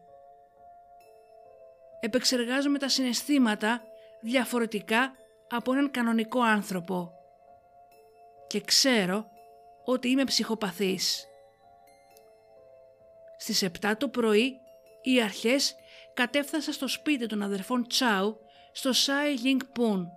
[2.00, 3.82] Επεξεργάζομαι τα συναισθήματα
[4.22, 5.12] διαφορετικά
[5.50, 7.12] από έναν κανονικό άνθρωπο
[8.48, 9.30] και ξέρω
[9.86, 11.26] ότι είμαι ψυχοπαθής.
[13.38, 14.60] Στις 7 το πρωί
[15.02, 15.76] οι αρχές
[16.14, 18.38] κατέφθασαν στο σπίτι των αδερφών Τσάου
[18.72, 20.08] στο Σάι Γινγκ Πουν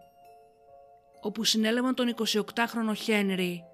[1.23, 3.65] όπου συνέλαβαν τον 28χρονο Χένρι.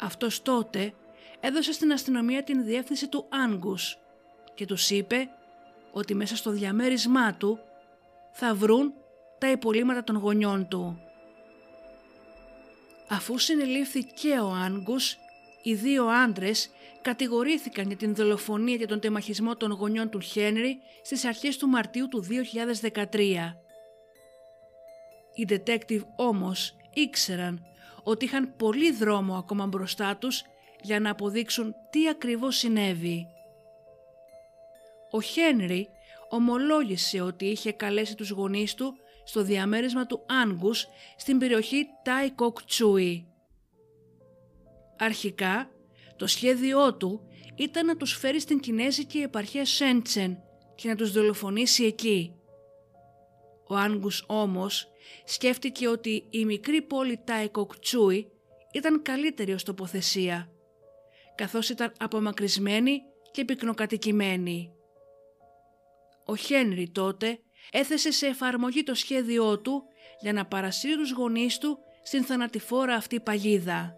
[0.00, 0.92] Αυτός τότε
[1.40, 3.98] έδωσε στην αστυνομία την διεύθυνση του Άγκους
[4.54, 5.28] και τους είπε
[5.92, 7.58] ότι μέσα στο διαμέρισμά του
[8.32, 8.92] θα βρουν
[9.38, 11.00] τα υπολείμματα των γονιών του.
[13.08, 15.16] Αφού συνελήφθη και ο Άγκους,
[15.62, 16.70] οι δύο άντρες
[17.02, 22.08] κατηγορήθηκαν για την δολοφονία και τον τεμαχισμό των γονιών του Χένρι στις αρχές του Μαρτίου
[22.08, 23.56] του 2013.
[25.34, 27.66] Οι detective όμως ήξεραν
[28.02, 30.42] ότι είχαν πολύ δρόμο ακόμα μπροστά τους
[30.82, 33.26] για να αποδείξουν τι ακριβώς συνέβη.
[35.10, 35.88] Ο Χένρι
[36.28, 42.64] ομολόγησε ότι είχε καλέσει τους γονείς του στο διαμέρισμα του Άνγκους στην περιοχή Τάι Κοκ
[42.64, 43.26] Τσούι.
[44.98, 45.70] Αρχικά,
[46.16, 50.38] το σχέδιό του ήταν να τους φέρει στην Κινέζικη επαρχία Σέντσεν
[50.74, 52.34] και να τους δολοφονήσει εκεί.
[53.68, 54.91] Ο Άνγκους όμως
[55.24, 58.30] σκέφτηκε ότι η μικρή πόλη Τάικοκτσούι
[58.72, 60.50] ήταν καλύτερη ως τοποθεσία,
[61.34, 64.72] καθώς ήταν απομακρυσμένη και πυκνοκατοικημένη.
[66.24, 67.38] Ο Χένρι τότε
[67.70, 69.82] έθεσε σε εφαρμογή το σχέδιό του
[70.20, 73.96] για να παρασύρει τους γονείς του στην θανατηφόρα αυτή παγίδα.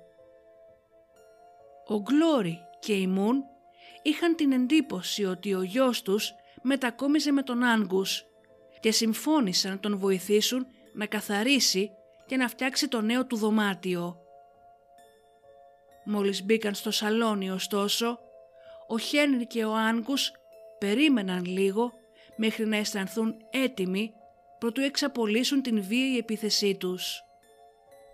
[1.87, 3.43] Ο Γκλόρι και η Μουν
[4.03, 8.25] είχαν την εντύπωση ότι ο γιος τους μετακόμιζε με τον Άγκους
[8.81, 11.91] και συμφώνησαν να τον βοηθήσουν να καθαρίσει
[12.27, 14.19] και να φτιάξει το νέο του δωμάτιο.
[16.05, 18.19] Μόλις μπήκαν στο σαλόνι ωστόσο,
[18.87, 20.33] ο Χένρι και ο Άγκους
[20.79, 21.93] περίμεναν λίγο
[22.37, 24.13] μέχρι να αισθανθούν έτοιμοι
[24.59, 27.23] προτού εξαπολύσουν την βίαιη επίθεσή τους.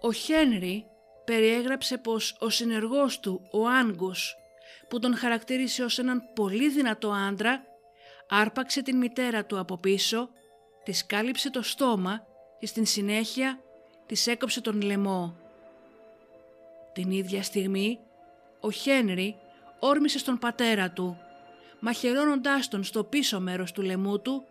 [0.01, 0.87] Ο Χένρι
[1.25, 4.35] περιέγραψε πως ο συνεργός του, ο Άγκους,
[4.88, 7.62] που τον χαρακτήρισε ως έναν πολύ δυνατό άντρα,
[8.29, 10.29] άρπαξε την μητέρα του από πίσω,
[10.85, 12.27] της κάλυψε το στόμα
[12.61, 13.61] και στην συνέχεια
[14.07, 15.37] της έκοψε τον λαιμό.
[16.92, 17.99] Την ίδια στιγμή
[18.61, 19.37] ο Χένρι
[19.79, 21.18] όρμησε στον πατέρα του,
[21.81, 24.44] μαχαιρώνοντάς τον στο πίσω μέρος του λαιμού του,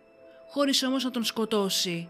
[0.48, 2.08] χωρίς όμως να τον σκοτώσει.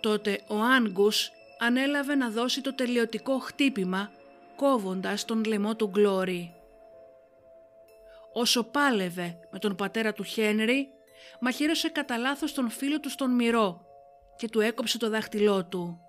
[0.00, 4.10] Τότε ο Άγκους ανέλαβε να δώσει το τελειωτικό χτύπημα,
[4.56, 6.54] κόβοντας τον λαιμό του Γκλόρι.
[8.32, 10.88] Όσο πάλευε με τον πατέρα του Χένρι,
[11.40, 13.85] μαχαίρωσε κατά λάθος τον φίλο του στον μυρό
[14.36, 16.00] και του έκοψε το δάχτυλό του.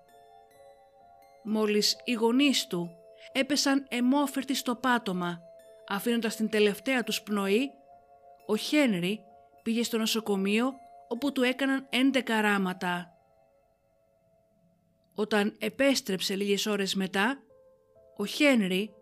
[1.44, 2.90] Μόλις οι γονείς του
[3.32, 5.40] έπεσαν εμόφερτοι στο πάτωμα,
[5.88, 7.70] αφήνοντας την τελευταία τους πνοή,
[8.46, 9.20] ο Χένρι
[9.62, 10.72] πήγε στο νοσοκομείο
[11.08, 13.12] όπου του έκαναν 11 ράματα.
[15.14, 17.42] Όταν επέστρεψε λίγες ώρες μετά,
[18.16, 18.94] ο Χένρι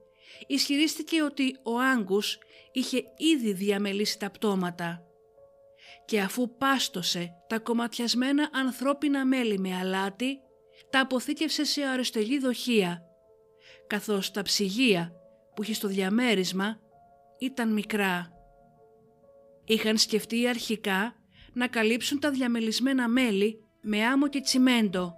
[0.46, 2.38] ισχυρίστηκε ότι ο Άγκους
[2.72, 5.05] είχε ήδη διαμελήσει τα πτώματα
[6.04, 10.38] και αφού πάστοσε τα κομματιασμένα ανθρώπινα μέλη με αλάτι,
[10.90, 13.02] τα αποθήκευσε σε αριστογή δοχεία,
[13.86, 15.12] καθώς τα ψυγεία
[15.54, 16.80] που είχε στο διαμέρισμα
[17.38, 18.30] ήταν μικρά.
[19.64, 21.14] Είχαν σκεφτεί αρχικά
[21.52, 25.14] να καλύψουν τα διαμελισμένα μέλη με άμμο και τσιμέντο,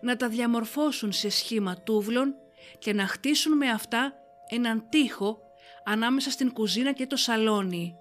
[0.00, 2.34] να τα διαμορφώσουν σε σχήμα τούβλων
[2.78, 4.12] και να χτίσουν με αυτά
[4.48, 5.38] έναν τοίχο
[5.84, 7.94] ανάμεσα στην κουζίνα και το σαλόνι.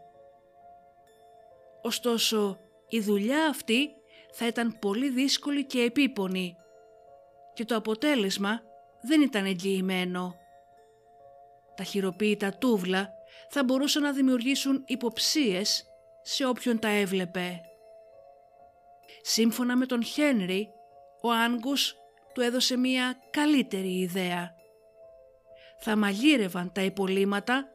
[1.82, 3.90] Ωστόσο, η δουλειά αυτή
[4.32, 6.56] θα ήταν πολύ δύσκολη και επίπονη
[7.54, 8.62] και το αποτέλεσμα
[9.02, 10.36] δεν ήταν εγγυημένο.
[11.76, 13.10] Τα χειροποίητα τούβλα
[13.50, 15.86] θα μπορούσαν να δημιουργήσουν υποψίες
[16.22, 17.62] σε όποιον τα έβλεπε.
[19.22, 20.70] Σύμφωνα με τον Χένρι,
[21.22, 21.96] ο Άγκους
[22.34, 24.54] του έδωσε μία καλύτερη ιδέα.
[25.80, 27.68] Θα μαγείρευαν τα υπολείμματα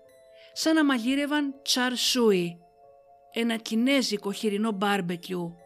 [0.52, 2.63] σαν να μαγείρευαν τσαρ σούι,
[3.36, 5.56] ένα κινέζικο χοιρινό μπάρμπεκιου.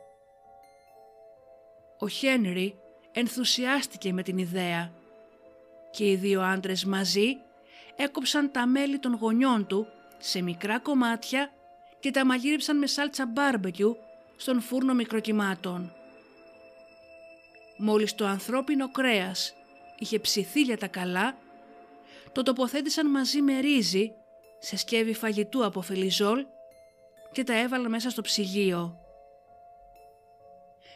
[1.98, 2.78] Ο Χένρι
[3.12, 4.92] ενθουσιάστηκε με την ιδέα
[5.90, 7.36] και οι δύο άντρες μαζί
[7.96, 9.86] έκοψαν τα μέλη των γονιών του
[10.18, 11.52] σε μικρά κομμάτια
[12.00, 13.96] και τα μαγείρεψαν με σάλτσα μπάρμπεκιου
[14.36, 15.92] στον φούρνο μικροκυμάτων.
[17.78, 19.54] Μόλις το ανθρώπινο κρέας
[19.98, 21.36] είχε ψηθεί για τα καλά,
[22.32, 24.12] το τοποθέτησαν μαζί με ρύζι
[24.58, 26.46] σε σκεύη φαγητού από φελιζόλ
[27.32, 28.98] και τα έβαλαν μέσα στο ψυγείο.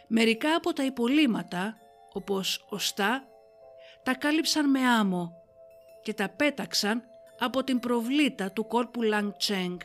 [0.06, 1.76] Μερικά από τα υπολείμματα,
[2.12, 3.24] όπως οστά,
[4.02, 5.32] τα κάλυψαν με άμμο
[6.02, 7.02] και τα πέταξαν
[7.38, 9.78] από την προβλήτα του κόρπου Λανγκ Τσέγκ.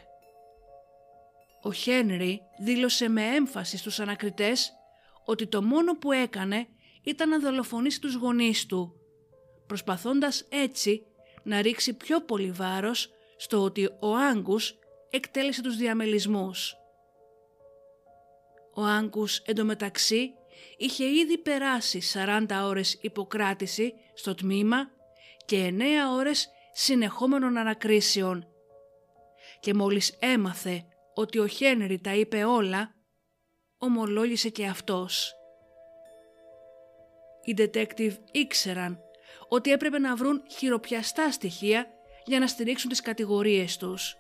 [1.61, 4.71] Ο Χένρι δήλωσε με έμφαση στους ανακριτές
[5.25, 6.67] ότι το μόνο που έκανε
[7.03, 8.93] ήταν να δολοφονήσει τους γονείς του,
[9.67, 11.05] προσπαθώντας έτσι
[11.43, 14.75] να ρίξει πιο πολύ βάρος στο ότι ο Άγκους
[15.09, 16.75] εκτέλεσε τους διαμελισμούς.
[18.73, 20.31] Ο Άγκους εντωμεταξύ
[20.77, 24.91] είχε ήδη περάσει 40 ώρες υποκράτηση στο τμήμα
[25.45, 25.83] και 9
[26.17, 28.47] ώρες συνεχόμενων ανακρίσεων
[29.59, 32.95] και μόλις έμαθε ότι ο Χένρι τα είπε όλα,
[33.77, 35.33] ομολόγησε και αυτός.
[37.43, 38.99] Οι detective ήξεραν
[39.47, 41.87] ότι έπρεπε να βρουν χειροπιαστά στοιχεία
[42.25, 44.17] για να στηρίξουν τις κατηγορίες τους.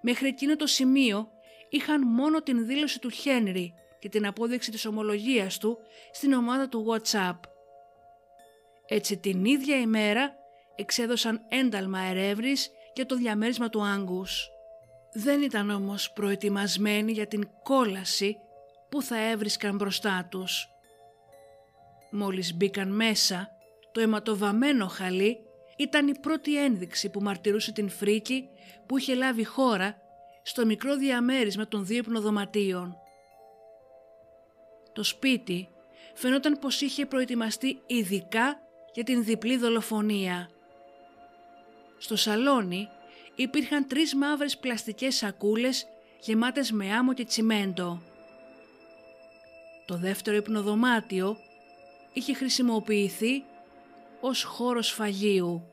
[0.00, 1.28] Μέχρι εκείνο το σημείο
[1.68, 5.78] είχαν μόνο την δήλωση του Χένρι και την απόδειξη της ομολογίας του
[6.12, 7.38] στην ομάδα του WhatsApp.
[8.86, 10.34] Έτσι την ίδια ημέρα
[10.74, 14.48] εξέδωσαν ένταλμα ερεύνης για το διαμέρισμα του Άγκους.
[15.12, 18.36] Δεν ήταν όμως προετοιμασμένοι για την κόλαση
[18.88, 20.68] που θα έβρισκαν μπροστά τους.
[22.10, 23.48] Μόλις μπήκαν μέσα,
[23.92, 25.47] το αιματοβαμένο χαλί
[25.78, 28.48] ήταν η πρώτη ένδειξη που μαρτυρούσε την φρίκη
[28.86, 29.96] που είχε λάβει χώρα
[30.42, 32.96] στο μικρό διαμέρισμα των δύο υπνοδωματίων.
[34.92, 35.68] Το σπίτι
[36.14, 38.60] φαινόταν πως είχε προετοιμαστεί ειδικά
[38.92, 40.50] για την διπλή δολοφονία.
[41.98, 42.88] Στο σαλόνι
[43.34, 45.86] υπήρχαν τρεις μαύρες πλαστικές σακούλες
[46.20, 48.02] γεμάτες με άμμο και τσιμέντο.
[49.86, 51.36] Το δεύτερο υπνοδωμάτιο
[52.12, 53.44] είχε χρησιμοποιηθεί
[54.20, 55.68] ως χώρος φαγείου.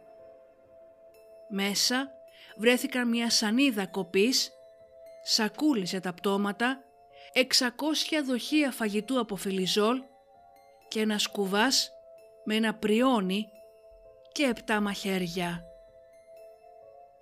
[1.49, 2.12] Μέσα
[2.58, 4.51] βρέθηκαν μια σανίδα κοπής,
[5.23, 6.84] σακούλες για τα πτώματα,
[7.34, 10.01] 600 δοχεία φαγητού από φιλιζόλ
[10.88, 11.91] και ένα σκουβάς
[12.43, 13.45] με ένα πριόνι
[14.31, 15.63] και επτά μαχαίρια.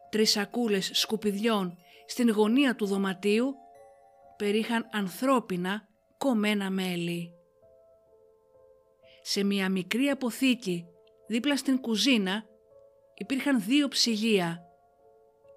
[0.10, 3.56] Τρεις σακούλες σκουπιδιών στην γωνία του δωματίου
[4.38, 7.34] περίχαν ανθρώπινα κομμένα μέλη.
[9.22, 10.88] Σε μια μικρή αποθήκη
[11.28, 12.44] δίπλα στην κουζίνα
[13.14, 14.62] υπήρχαν δύο ψυγεία,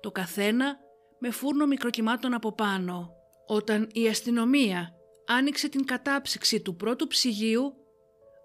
[0.00, 0.78] το καθένα
[1.18, 3.10] με φούρνο μικροκυμάτων από πάνω.
[3.46, 4.94] Όταν η αστυνομία
[5.26, 7.74] άνοιξε την κατάψυξη του πρώτου ψυγείου,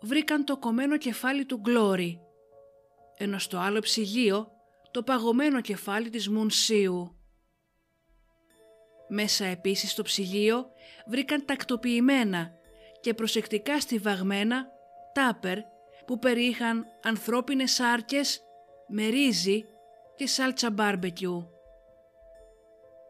[0.01, 2.19] βρήκαν το κομμένο κεφάλι του Γκλόρι,
[3.17, 4.47] ενώ στο άλλο ψυγείο
[4.91, 7.15] το παγωμένο κεφάλι της Μουνσίου.
[9.07, 10.65] Μέσα επίσης στο ψυγείο
[11.07, 12.51] βρήκαν τακτοποιημένα
[13.01, 14.67] και προσεκτικά στιβαγμένα
[15.13, 15.57] τάπερ
[16.06, 18.42] που περιείχαν ανθρώπινες σάρκες
[18.88, 19.66] με ρύζι
[20.16, 21.50] και σάλτσα μπάρμπεκιου.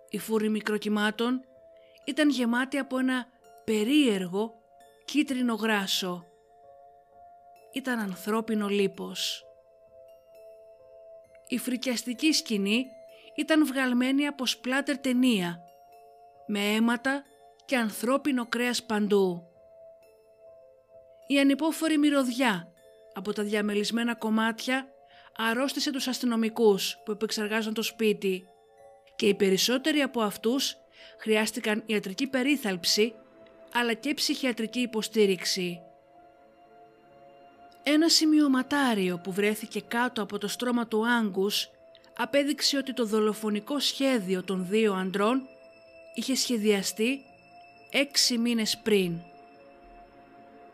[0.10, 1.42] Η φούρη μικροκυμάτων
[2.06, 3.28] ήταν γεμάτη από ένα
[3.64, 4.54] περίεργο
[5.06, 6.26] κίτρινο γράσο.
[7.74, 9.46] Ήταν ανθρώπινο λίπος.
[11.48, 12.86] Η φρικιαστική σκηνή
[13.36, 15.60] ήταν βγαλμένη από σπλάτερ ταινία,
[16.48, 17.24] με αίματα
[17.66, 19.46] και ανθρώπινο κρέας παντού.
[21.28, 22.71] Η ανυπόφορη μυρωδιά
[23.22, 24.88] από τα διαμελισμένα κομμάτια
[25.36, 28.46] αρρώστησε τους αστυνομικούς που επεξεργάζαν το σπίτι
[29.16, 30.76] και οι περισσότεροι από αυτούς
[31.20, 33.14] χρειάστηκαν ιατρική περίθαλψη
[33.74, 35.80] αλλά και ψυχιατρική υποστήριξη.
[37.84, 41.70] Ένα σημειωματάριο που βρέθηκε κάτω από το στρώμα του Άγκους
[42.18, 45.42] απέδειξε ότι το δολοφονικό σχέδιο των δύο αντρών
[46.16, 47.20] είχε σχεδιαστεί
[47.92, 49.20] έξι μήνες πριν.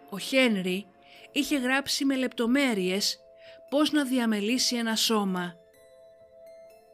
[0.10, 0.86] Ο Χένρι
[1.32, 3.20] είχε γράψει με λεπτομέρειες
[3.70, 5.56] πώς να διαμελήσει ένα σώμα.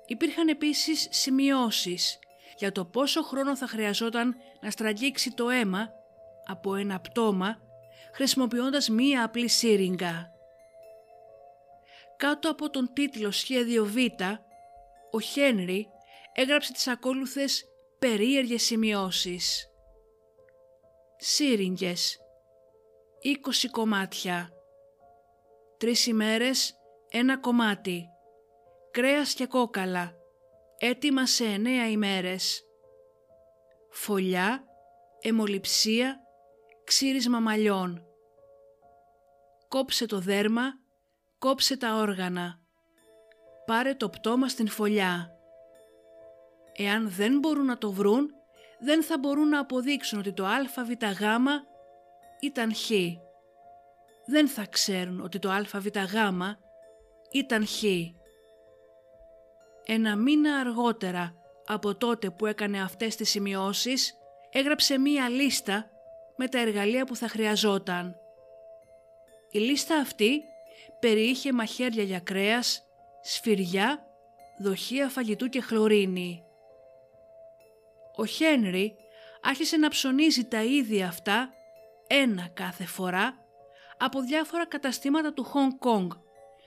[0.05, 2.19] Υπήρχαν επίσης σημειώσεις
[2.57, 5.89] για το πόσο χρόνο θα χρειαζόταν να στραγγίξει το αίμα
[6.45, 7.57] από ένα πτώμα
[8.13, 10.31] χρησιμοποιώντας μία απλή σύριγγα.
[12.17, 13.95] Κάτω από τον τίτλο «Σχέδιο Β»,
[15.11, 15.87] ο Χένρι
[16.33, 17.65] έγραψε τις ακόλουθες
[17.99, 19.67] περίεργες σημειώσεις.
[21.17, 22.22] Σύριγγες.
[23.25, 24.49] 20 κομμάτια.
[25.77, 26.75] Τρεις ημέρες,
[27.09, 28.09] ένα κομμάτι.
[28.91, 30.13] Κρέας και κόκαλα,
[30.77, 32.63] έτοιμα σε 9 ημέρες.
[33.89, 34.63] Φωλιά,
[35.19, 36.19] αιμοληψία,
[36.83, 38.05] ξύρισμα μαλλιών.
[39.67, 40.63] Κόψε το δέρμα,
[41.37, 42.59] κόψε τα όργανα.
[43.65, 45.29] Πάρε το πτώμα στην φωλιά.
[46.73, 48.29] Εάν δεν μπορούν να το βρουν,
[48.79, 50.91] δεν θα μπορούν να αποδείξουν ότι το αβγ
[52.43, 52.91] ήταν χ.
[54.25, 55.87] Δεν θα ξέρουν ότι το αβγ
[57.31, 57.83] ήταν χ.
[59.85, 64.13] Ένα μήνα αργότερα από τότε που έκανε αυτές τις σημειώσεις,
[64.51, 65.89] έγραψε μία λίστα
[66.35, 68.15] με τα εργαλεία που θα χρειαζόταν.
[69.51, 70.41] Η λίστα αυτή
[70.99, 72.85] περιείχε μαχαίρια για κρέας,
[73.21, 74.05] σφυριά,
[74.57, 76.43] δοχεία φαγητού και χλωρίνη.
[78.15, 78.95] Ο Χένρι
[79.41, 81.53] άρχισε να ψωνίζει τα ίδια αυτά
[82.15, 83.37] ένα κάθε φορά
[83.97, 86.11] από διάφορα καταστήματα του Χονγκ Κόνγκ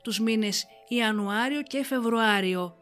[0.02, 2.76] τους μήνες Ιανουάριο και Φεβρουάριο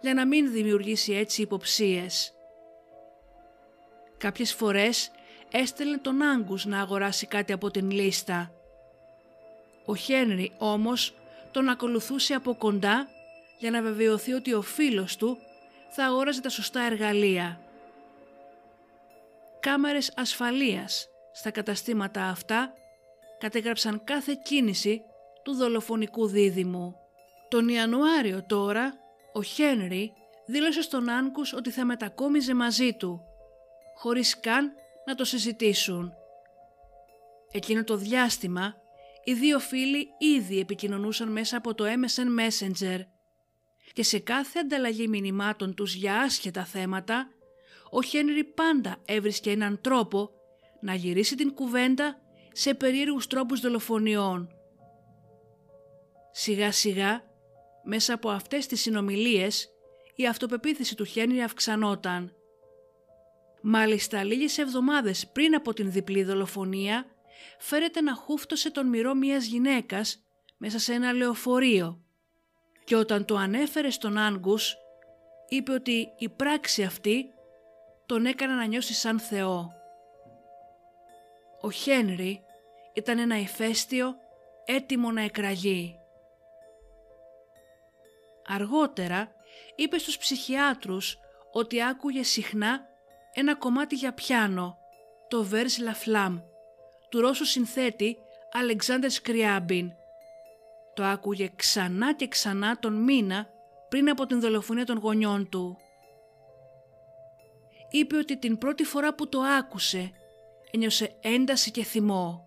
[0.00, 2.34] για να μην δημιουργήσει έτσι υποψίες.
[4.18, 5.10] Κάποιες φορές
[5.50, 8.52] έστελνε τον Άγκους να αγοράσει κάτι από την λίστα.
[9.84, 11.14] Ο Χένρι όμως
[11.50, 13.08] τον ακολουθούσε από κοντά
[13.58, 15.38] για να βεβαιωθεί ότι ο φίλος του
[15.88, 17.60] θα αγόραζε τα σωστά εργαλεία.
[19.60, 21.08] Κάμερες ασφαλείας
[21.38, 22.72] στα καταστήματα αυτά
[23.38, 25.02] κατέγραψαν κάθε κίνηση
[25.42, 26.94] του δολοφονικού δίδυμου.
[27.48, 28.94] Τον Ιανουάριο τώρα
[29.32, 30.12] ο Χένρι
[30.46, 33.20] δήλωσε στον Άνκους ότι θα μετακόμιζε μαζί του,
[33.96, 34.72] χωρίς καν
[35.06, 36.12] να το συζητήσουν.
[37.50, 38.74] Εκείνο το διάστημα
[39.24, 43.00] οι δύο φίλοι ήδη επικοινωνούσαν μέσα από το MSN Messenger
[43.92, 47.28] και σε κάθε ανταλλαγή μηνυμάτων τους για άσχετα θέματα
[47.90, 50.30] ο Χένρι πάντα έβρισκε έναν τρόπο
[50.86, 52.18] να γυρίσει την κουβέντα
[52.52, 54.48] σε περίεργους τρόπους δολοφονιών.
[56.30, 57.22] Σιγά σιγά,
[57.84, 59.68] μέσα από αυτές τις συνομιλίες,
[60.14, 62.34] η αυτοπεποίθηση του Χένρι αυξανόταν.
[63.62, 67.06] Μάλιστα λίγες εβδομάδες πριν από την διπλή δολοφονία,
[67.58, 70.22] φέρεται να χούφτωσε τον μυρό μιας γυναίκας
[70.56, 72.00] μέσα σε ένα λεωφορείο
[72.84, 74.76] και όταν το ανέφερε στον Άγκους,
[75.48, 77.24] είπε ότι η πράξη αυτή
[78.06, 79.75] τον έκανε να νιώσει σαν Θεό.
[81.60, 82.44] Ο Χένρι
[82.92, 84.14] ήταν ένα ηφαίστειο
[84.64, 85.98] έτοιμο να εκραγεί.
[88.46, 89.28] Αργότερα
[89.76, 91.18] είπε στους ψυχιάτρους
[91.52, 92.86] ότι άκουγε συχνά
[93.32, 94.78] ένα κομμάτι για πιάνο,
[95.28, 96.42] το Vers La Flamme,
[97.08, 98.16] του Ρώσου συνθέτη
[98.52, 99.92] Αλεξάνδρ Σκριάμπιν.
[100.94, 103.48] Το άκουγε ξανά και ξανά τον μήνα
[103.88, 105.76] πριν από την δολοφονία των γονιών του.
[107.90, 110.10] Είπε ότι την πρώτη φορά που το άκουσε
[110.76, 112.44] ένιωσε ένταση και θυμό.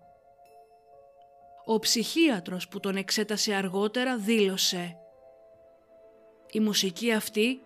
[1.64, 4.96] Ο ψυχίατρος που τον εξέτασε αργότερα δήλωσε
[6.52, 7.60] «Η μουσική αυτή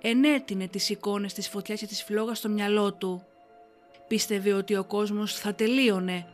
[0.00, 3.26] ενέτεινε τις εικόνες της φωτιάς και της φλόγας στο μυαλό του.
[4.08, 6.26] Πίστευε ότι ο κόσμος θα τελείωνε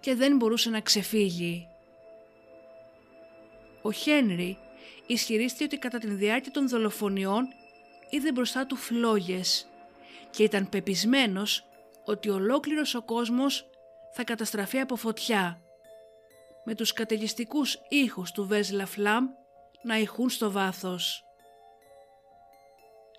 [0.00, 1.66] και δεν μπορούσε να ξεφύγει.
[3.82, 4.58] Ο Χένρι
[5.06, 7.48] ισχυρίστηκε ότι κατά την διάρκεια των δολοφονιών
[8.10, 9.68] είδε μπροστά του φλόγες
[10.30, 11.66] και ήταν πεπισμένος
[12.04, 13.70] ότι ολόκληρος ο κόσμος
[14.12, 15.62] θα καταστραφεί από φωτιά
[16.64, 19.26] με τους καταιγιστικούς ήχους του Βέζλα Φλάμ
[19.82, 21.24] να ηχούν στο βάθος.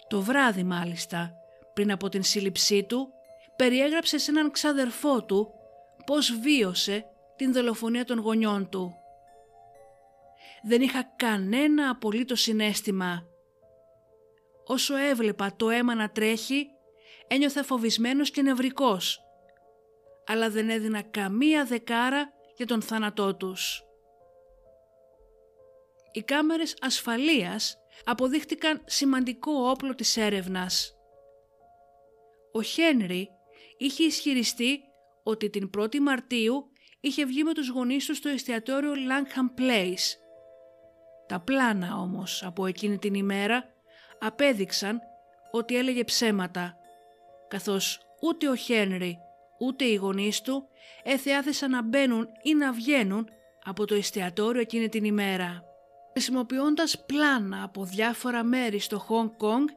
[0.07, 1.33] Το βράδυ μάλιστα,
[1.73, 3.13] πριν από την σύλληψή του,
[3.55, 5.53] περιέγραψε σε έναν ξαδερφό του
[6.05, 8.95] πώς βίωσε την δολοφονία των γονιών του.
[10.63, 13.23] Δεν είχα κανένα απολύτως συνέστημα.
[14.65, 16.67] Όσο έβλεπα το αίμα να τρέχει,
[17.27, 19.19] ένιωθα φοβισμένος και νευρικός,
[20.25, 23.83] αλλά δεν έδινα καμία δεκάρα για τον θάνατό τους.
[26.11, 30.97] Οι κάμερες ασφαλείας αποδείχτηκαν σημαντικό όπλο της έρευνας.
[32.51, 33.29] Ο Χένρι
[33.77, 34.79] είχε ισχυριστεί
[35.23, 36.65] ότι την 1η Μαρτίου
[36.99, 40.17] είχε βγει με τους γονείς του στο εστιατόριο Langham Place.
[41.27, 43.63] Τα πλάνα όμως από εκείνη την ημέρα
[44.19, 44.99] απέδειξαν
[45.51, 46.77] ότι έλεγε ψέματα,
[47.53, 49.19] καθώς ούτε ο Χένρι
[49.59, 50.67] ούτε οι γονείς του
[51.03, 53.29] εθεάθησαν να μπαίνουν ή να βγαίνουν
[53.63, 55.63] από το εστιατόριο εκείνη την ημέρα.
[56.11, 59.67] Χρησιμοποιώντας πλάνα από διάφορα μέρη στο Χονγκ Κονγκ,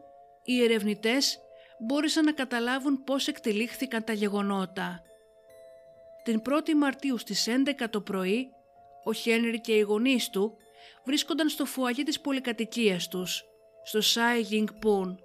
[0.45, 1.39] οι ερευνητές
[1.79, 5.03] μπόρεσαν να καταλάβουν πώς εκτελήχθηκαν τα γεγονότα.
[6.22, 8.49] Την 1η Μαρτίου στις 11 το πρωί,
[9.05, 10.57] ο Χένρι και οι γονείς του
[11.05, 13.45] βρίσκονταν στο φουαγί της πολυκατοικίας τους,
[13.83, 15.20] στο Σάι Γινγκ Πουν.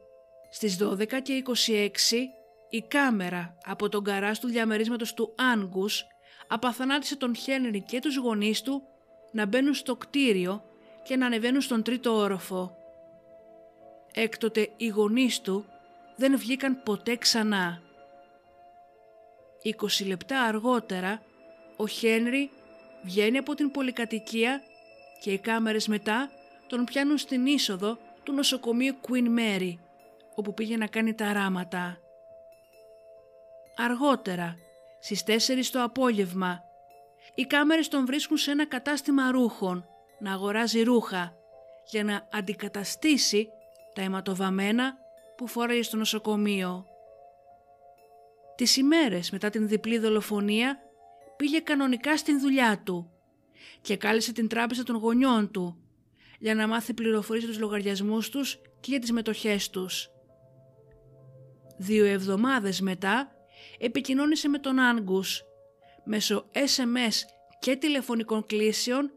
[0.54, 2.41] Στις 12 και 26
[2.74, 6.06] η κάμερα από τον καράζ του διαμερίσματος του Άνγκους
[6.48, 8.84] απαθανάτησε τον Χένρι και τους γονείς του
[9.32, 10.64] να μπαίνουν στο κτίριο
[11.04, 12.76] και να ανεβαίνουν στον τρίτο όροφο.
[14.14, 15.66] Έκτοτε οι γονείς του
[16.16, 17.82] δεν βγήκαν ποτέ ξανά.
[20.02, 21.22] 20 λεπτά αργότερα
[21.78, 22.50] ο Χένρι
[23.04, 24.62] βγαίνει από την πολυκατοικία
[25.22, 26.30] και οι κάμερες μετά
[26.68, 29.74] τον πιάνουν στην είσοδο του νοσοκομείου Queen Mary
[30.36, 32.00] όπου πήγε να κάνει τα ράματα.
[33.76, 34.56] Αργότερα,
[35.00, 36.60] στις 4 το απόγευμα,
[37.36, 39.86] οι κάμερες τον βρίσκουν σε ένα κατάστημα ρούχων
[40.20, 41.36] να αγοράζει ρούχα
[41.90, 43.48] για να αντικαταστήσει
[43.94, 44.98] τα αιματοβαμμένα
[45.38, 46.86] που φόραγε στο νοσοκομείο.
[48.56, 50.80] Τις ημέρες μετά την διπλή δολοφονία
[51.38, 53.12] πήγε κανονικά στην δουλειά του
[53.82, 55.82] και κάλεσε την τράπεζα των γονιών του
[56.40, 60.10] για να μάθει πληροφορίες για τους λογαριασμούς τους και για τις μετοχές τους.
[61.78, 63.32] Δύο εβδομάδες μετά
[63.80, 65.44] επικοινώνησε με τον Άγκους
[66.04, 67.14] μέσω SMS
[67.60, 69.12] και τηλεφωνικών κλήσεων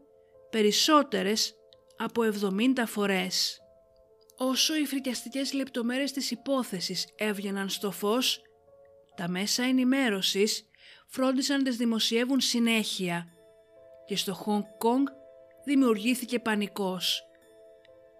[0.49, 1.55] περισσότερες
[1.97, 3.59] από 70 φορές.
[4.37, 8.41] Όσο οι φρικιαστικές λεπτομέρειες της υπόθεσης έβγαιναν στο φως,
[9.15, 10.69] τα μέσα ενημέρωσης
[11.07, 13.27] φρόντισαν να τις δημοσιεύουν συνέχεια
[14.05, 15.07] και στο Χονγκ Κονγκ
[15.65, 17.23] δημιουργήθηκε πανικός.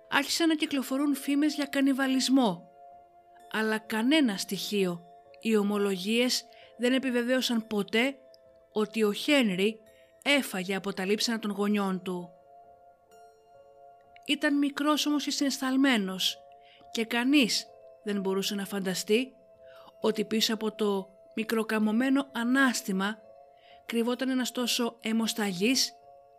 [0.10, 2.70] Άρχισαν να κυκλοφορούν φήμες για κανιβαλισμό,
[3.52, 5.06] αλλά κανένα στοιχείο
[5.46, 6.46] οι ομολογίες
[6.78, 8.16] δεν επιβεβαίωσαν ποτέ
[8.72, 9.80] ότι ο Χένρι
[10.24, 12.30] έφαγε από τα λείψανα των γονιών του.
[14.26, 16.38] Ήταν μικρός όμως και συναισθαλμένος
[16.92, 17.68] και κανείς
[18.04, 19.34] δεν μπορούσε να φανταστεί
[20.02, 23.18] ότι πίσω από το μικροκαμωμένο ανάστημα
[23.86, 25.94] κρυβόταν ένας τόσο αιμοσταγής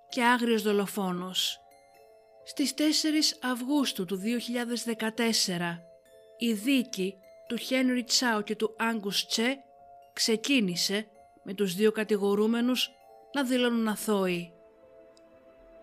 [0.08, 1.60] και άγριος δολοφόνος.
[2.44, 2.80] Στις 4
[3.42, 5.78] Αυγούστου του 2014
[6.38, 7.16] η δίκη
[7.48, 9.58] του Χένρι Τσάου και του Άγκους Τσε
[10.12, 11.06] ξεκίνησε
[11.42, 12.90] με τους δύο κατηγορούμενους
[13.32, 14.52] να δηλώνουν αθώοι.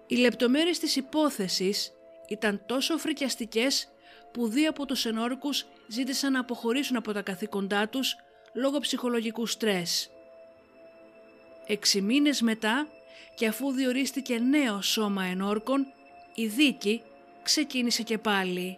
[0.07, 1.91] Οι λεπτομέρειες της υπόθεσης
[2.27, 3.87] ήταν τόσο φρικιαστικές
[4.31, 8.15] που δύο από τους ενόρικους ζήτησαν να αποχωρήσουν από τα καθήκοντά τους
[8.53, 10.09] λόγω ψυχολογικού στρες.
[11.65, 12.87] Έξι μήνες μετά
[13.35, 15.85] και αφού διορίστηκε νέο σώμα ενόρκων,
[16.35, 17.03] η δίκη
[17.43, 18.77] ξεκίνησε και πάλι.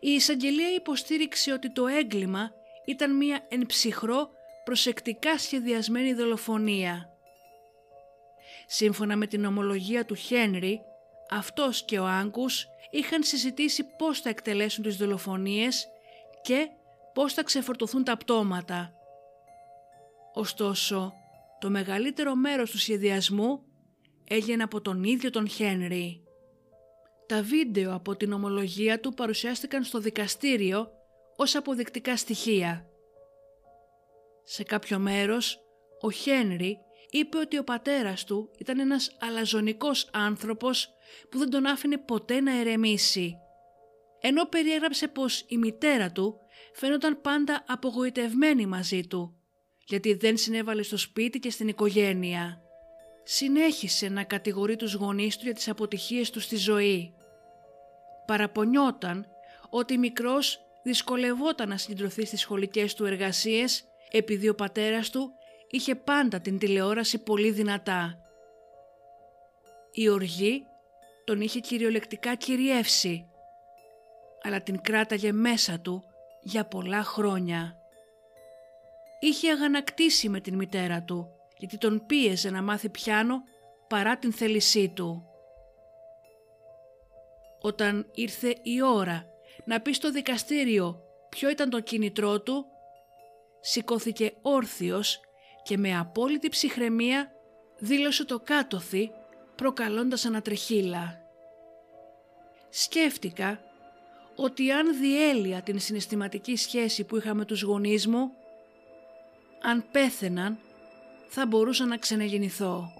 [0.00, 2.50] Η εισαγγελία υποστήριξε ότι το έγκλημα
[2.84, 4.30] ήταν μία εν ψυχρό
[4.64, 7.10] προσεκτικά σχεδιασμένη δολοφονία.
[8.66, 10.80] Σύμφωνα με την ομολογία του Χένρι,
[11.30, 15.88] αυτός και ο Άγκους είχαν συζητήσει πώς θα εκτελέσουν τις δολοφονίες
[16.42, 16.68] και
[17.12, 18.92] πώς θα ξεφορτωθούν τα πτώματα.
[20.34, 21.12] Ωστόσο,
[21.60, 23.62] το μεγαλύτερο μέρος του σχεδιασμού
[24.28, 26.25] έγινε από τον ίδιο τον Χένρι.
[27.26, 30.90] Τα βίντεο από την ομολογία του παρουσιάστηκαν στο δικαστήριο
[31.36, 32.86] ως αποδεικτικά στοιχεία.
[34.44, 35.60] Σε κάποιο μέρος,
[36.00, 36.78] ο Χένρι
[37.10, 40.88] είπε ότι ο πατέρας του ήταν ένας αλαζονικός άνθρωπος
[41.30, 43.36] που δεν τον άφηνε ποτέ να ερεμήσει.
[44.20, 46.38] Ενώ περιέγραψε πως η μητέρα του
[46.74, 49.36] φαίνονταν πάντα απογοητευμένη μαζί του,
[49.86, 52.60] γιατί δεν συνέβαλε στο σπίτι και στην οικογένεια.
[53.24, 57.14] Συνέχισε να κατηγορεί τους γονείς του για τις αποτυχίες του στη ζωή.
[58.26, 59.26] Παραπονιόταν
[59.70, 65.32] ότι μικρός δυσκολευόταν να συγκεντρωθεί στις σχολικές του εργασίες επειδή ο πατέρας του
[65.70, 68.18] είχε πάντα την τηλεόραση πολύ δυνατά.
[69.92, 70.66] Η οργή
[71.24, 73.26] τον είχε κυριολεκτικά κυριεύσει,
[74.42, 76.04] αλλά την κράταγε μέσα του
[76.42, 77.76] για πολλά χρόνια.
[79.20, 83.42] Είχε αγανακτήσει με την μητέρα του, γιατί τον πίεζε να μάθει πιάνο
[83.88, 85.26] παρά την θέλησή του.
[87.66, 89.26] Όταν ήρθε η ώρα
[89.64, 92.66] να πει στο δικαστήριο ποιο ήταν το κίνητρό του,
[93.60, 95.20] σηκώθηκε όρθιος
[95.62, 97.32] και με απόλυτη ψυχραιμία
[97.78, 99.10] δήλωσε το κάτωθι
[99.54, 101.20] προκαλώντας ανατρεχίλα.
[102.68, 103.60] Σκέφτηκα
[104.36, 108.32] ότι αν διέλυα την συναισθηματική σχέση που είχα με τους γονείς μου,
[109.62, 110.58] αν πέθαιναν
[111.28, 112.92] θα μπορούσα να ξενεγεννηθώ.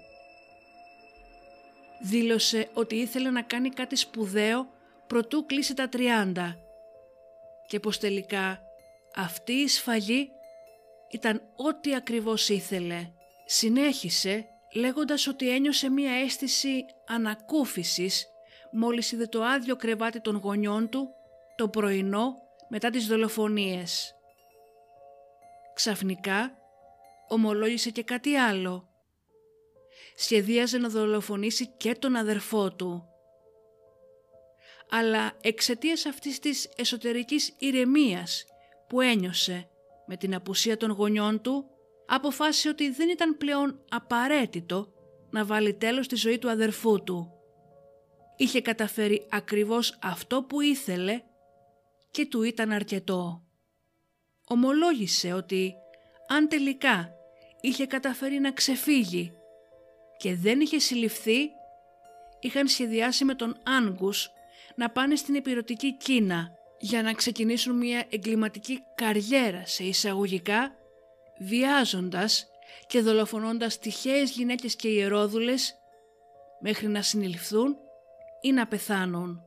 [2.01, 4.69] Δήλωσε ότι ήθελε να κάνει κάτι σπουδαίο
[5.07, 6.55] προτού κλείσει τα 30
[7.67, 8.61] και πως τελικά
[9.15, 10.29] αυτή η σφαγή
[11.09, 13.11] ήταν ό,τι ακριβώς ήθελε.
[13.45, 18.27] Συνέχισε λέγοντας ότι ένιωσε μία αίσθηση ανακούφισης
[18.71, 21.09] μόλις είδε το άδειο κρεβάτι των γονιών του
[21.55, 22.35] το πρωινό
[22.67, 24.15] μετά τις δολοφονίες.
[25.73, 26.57] Ξαφνικά
[27.27, 28.86] ομολόγησε και κάτι άλλο.
[30.19, 33.07] Σχεδίαζε να δολοφονήσει και τον αδερφό του.
[34.89, 38.45] Αλλά εξαιτίας αυτής της εσωτερικής ηρεμίας
[38.87, 39.69] που ένιωσε
[40.05, 41.65] με την απουσία των γονιών του,
[42.07, 44.93] αποφάσισε ότι δεν ήταν πλέον απαραίτητο
[45.29, 47.31] να βάλει τέλος στη ζωή του αδερφού του.
[48.37, 51.21] Είχε καταφέρει ακριβώς αυτό που ήθελε
[52.11, 53.43] και του ήταν αρκετό.
[54.47, 55.73] Ομολόγησε ότι
[56.27, 57.11] αν τελικά
[57.61, 59.36] είχε καταφέρει να ξεφύγει
[60.17, 61.51] και δεν είχε συλληφθεί,
[62.39, 64.31] είχαν σχεδιάσει με τον Άγκους
[64.75, 70.75] να πάνε στην επιρωτική Κίνα για να ξεκινήσουν μια εγκληματική καριέρα σε εισαγωγικά,
[71.39, 72.47] βιάζοντας
[72.87, 75.75] και δολοφονώντας τυχαίες γυναίκες και ιερόδουλες
[76.59, 77.77] μέχρι να συνεληφθούν
[78.41, 79.41] ή να πεθάνουν.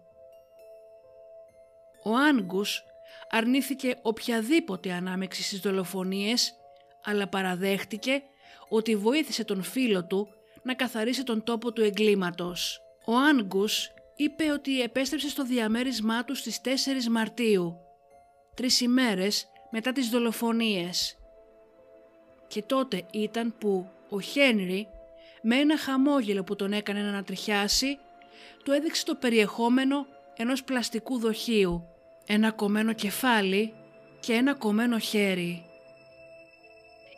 [2.05, 2.83] Ο Άγκους
[3.31, 6.55] αρνήθηκε οποιαδήποτε ανάμεξη στις δολοφονίες
[7.03, 8.23] αλλά παραδέχτηκε
[8.69, 10.29] ότι βοήθησε τον φίλο του
[10.63, 12.81] να καθαρίσει τον τόπο του εγκλήματος.
[13.07, 17.77] Ο Άγκους είπε ότι επέστρεψε στο διαμέρισμά του στις 4 Μαρτίου,
[18.55, 21.19] τρεις ημέρες μετά τις δολοφονίες.
[22.47, 24.89] Και τότε ήταν που ο Χένρι,
[25.43, 27.99] με ένα χαμόγελο που τον έκανε να ανατριχιάσει,
[28.65, 30.07] του έδειξε το περιεχόμενο
[30.37, 31.85] ενός πλαστικού δοχείου,
[32.27, 33.73] ένα κομμένο κεφάλι
[34.21, 35.65] και ένα κομμένο χέρι.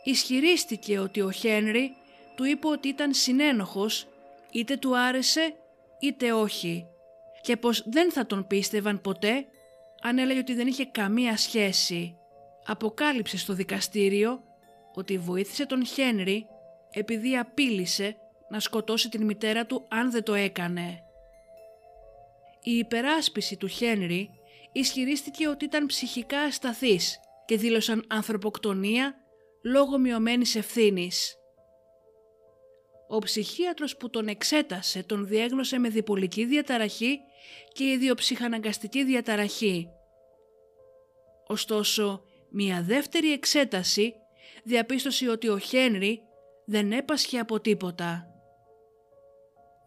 [0.05, 1.97] Ισχυρίστηκε ότι ο Χένρι
[2.35, 4.07] του είπε ότι ήταν συνένοχος,
[4.53, 5.55] είτε του άρεσε
[6.01, 6.87] είτε όχι
[7.43, 9.47] και πως δεν θα τον πίστευαν ποτέ
[10.03, 12.17] αν έλεγε ότι δεν είχε καμία σχέση.
[12.67, 14.43] Αποκάλυψε στο δικαστήριο
[14.95, 16.47] ότι βοήθησε τον Χένρι
[16.91, 18.17] επειδή απείλησε
[18.49, 21.03] να σκοτώσει την μητέρα του αν δεν το έκανε.
[22.63, 24.31] Η υπεράσπιση του Χένρι
[24.73, 29.15] ισχυρίστηκε ότι ήταν ψυχικά ασταθής και δήλωσαν ανθρωποκτονία
[29.65, 31.37] λόγω μειωμένης ευθύνης.
[33.13, 37.21] Ο ψυχίατρος που τον εξέτασε τον διέγνωσε με διπολική διαταραχή
[37.73, 39.89] και ιδιοψυχαναγκαστική διαταραχή.
[41.47, 44.15] Ωστόσο, μια δεύτερη εξέταση
[44.65, 46.21] διαπίστωσε ότι ο Χένρι
[46.67, 48.27] δεν έπασχε από τίποτα.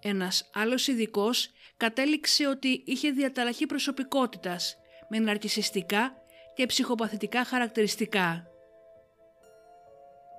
[0.01, 4.77] Ένας άλλος ειδικός κατέληξε ότι είχε διαταραχή προσωπικότητας
[5.09, 6.13] με ναρκισιστικά
[6.53, 8.47] και ψυχοπαθητικά χαρακτηριστικά.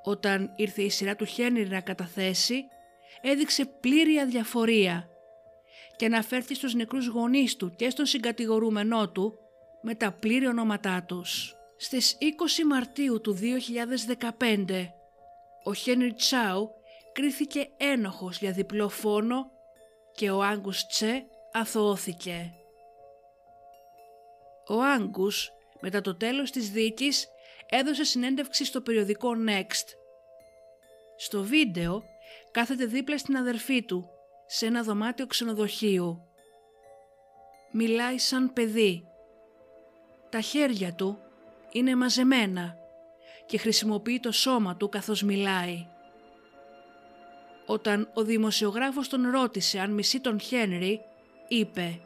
[0.03, 2.64] Όταν ήρθε η σειρά του Χένρι να καταθέσει,
[3.20, 5.08] έδειξε πλήρη αδιαφορία
[5.96, 9.38] και αναφέρθη στους νεκρούς γονείς του και στον συγκατηγορούμενό του
[9.82, 11.56] με τα πλήρη ονόματά τους.
[11.76, 13.38] Στις 20 Μαρτίου του
[14.38, 14.88] 2015
[15.64, 16.70] ο Χένρι Τσάου
[17.12, 19.50] κρίθηκε ένοχος για διπλό φόνο
[20.12, 22.52] και ο Άγκους Τσε αθωώθηκε.
[24.68, 25.50] Ο Άγκους
[25.80, 27.28] μετά το τέλος της δίκης
[27.68, 29.86] έδωσε συνέντευξη στο περιοδικό Next.
[31.16, 32.02] Στο βίντεο
[32.57, 34.09] κάθεται δίπλα στην αδερφή του
[34.46, 36.22] σε ένα δωμάτιο ξενοδοχείου.
[37.72, 39.07] Μιλάει σαν παιδί.
[40.30, 41.18] Τα χέρια του
[41.72, 42.76] είναι μαζεμένα
[43.46, 45.86] και χρησιμοποιεί το σώμα του καθώς μιλάει.
[47.66, 51.00] Όταν ο δημοσιογράφος τον ρώτησε αν μισεί τον Χένρι,
[51.48, 52.00] είπε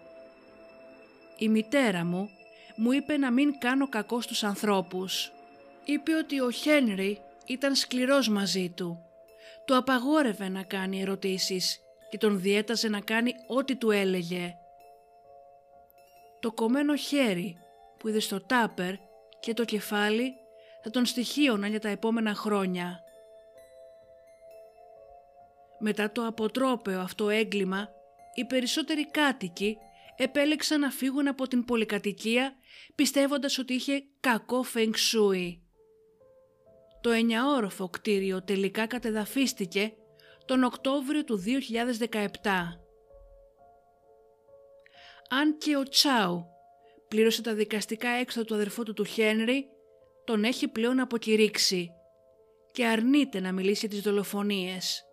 [1.38, 2.28] «Η μητέρα μου
[2.76, 5.32] μου είπε να μην κάνω κακό στους ανθρώπους.
[5.84, 9.04] Είπε ότι ο Χένρι ήταν σκληρός μαζί του.
[9.70, 14.54] Του απαγόρευε να κάνει ερωτήσεις και τον διέταζε να κάνει ό,τι του έλεγε.
[16.40, 17.56] Το κομμένο χέρι
[17.98, 18.94] που είδε στο τάπερ
[19.40, 20.34] και το κεφάλι
[20.82, 23.00] θα τον στοιχείωναν για τα επόμενα χρόνια.
[25.78, 27.88] Μετά το αποτρόπαιο αυτό έγκλημα,
[28.34, 29.78] οι περισσότεροι κάτοικοι
[30.16, 32.54] επέλεξαν να φύγουν από την πολυκατοικία
[32.94, 35.62] πιστεύοντας ότι είχε κακό φεγγσούι.
[37.00, 39.92] Το εννιαόροφο κτίριο τελικά κατεδαφίστηκε
[40.44, 41.42] τον Οκτώβριο του
[42.12, 42.26] 2017.
[45.28, 46.44] Αν και ο Τσάου
[47.08, 49.66] πλήρωσε τα δικαστικά έξοδα του αδερφού του του Χένρι,
[50.24, 51.90] τον έχει πλέον αποκηρύξει
[52.72, 55.04] και αρνείται να μιλήσει τις δολοφονίες.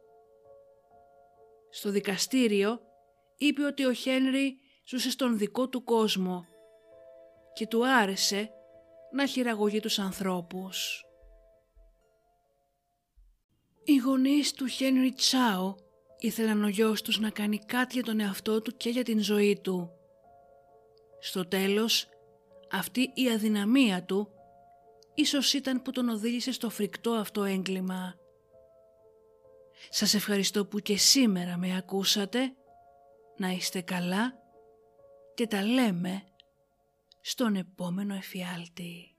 [1.70, 2.80] Στο δικαστήριο
[3.38, 4.58] είπε ότι ο Χένρι
[4.88, 6.46] ζούσε στον δικό του κόσμο
[7.54, 8.50] και του άρεσε
[9.12, 11.07] να χειραγωγεί τους ανθρώπους.
[13.90, 15.76] Οι γονείς του Χένρι Τσάο
[16.20, 19.60] ήθελαν ο γιος τους να κάνει κάτι για τον εαυτό του και για την ζωή
[19.64, 19.92] του.
[21.20, 22.10] Στο τέλος,
[22.72, 24.32] αυτή η αδυναμία του
[25.16, 28.16] ίσως ήταν που τον οδήγησε στο φρικτό αυτό έγκλημα.
[29.90, 32.54] Σας ευχαριστώ που και σήμερα με ακούσατε.
[33.38, 34.34] Να είστε καλά
[35.34, 36.24] και τα λέμε
[37.22, 39.17] στον επόμενο εφιάλτη.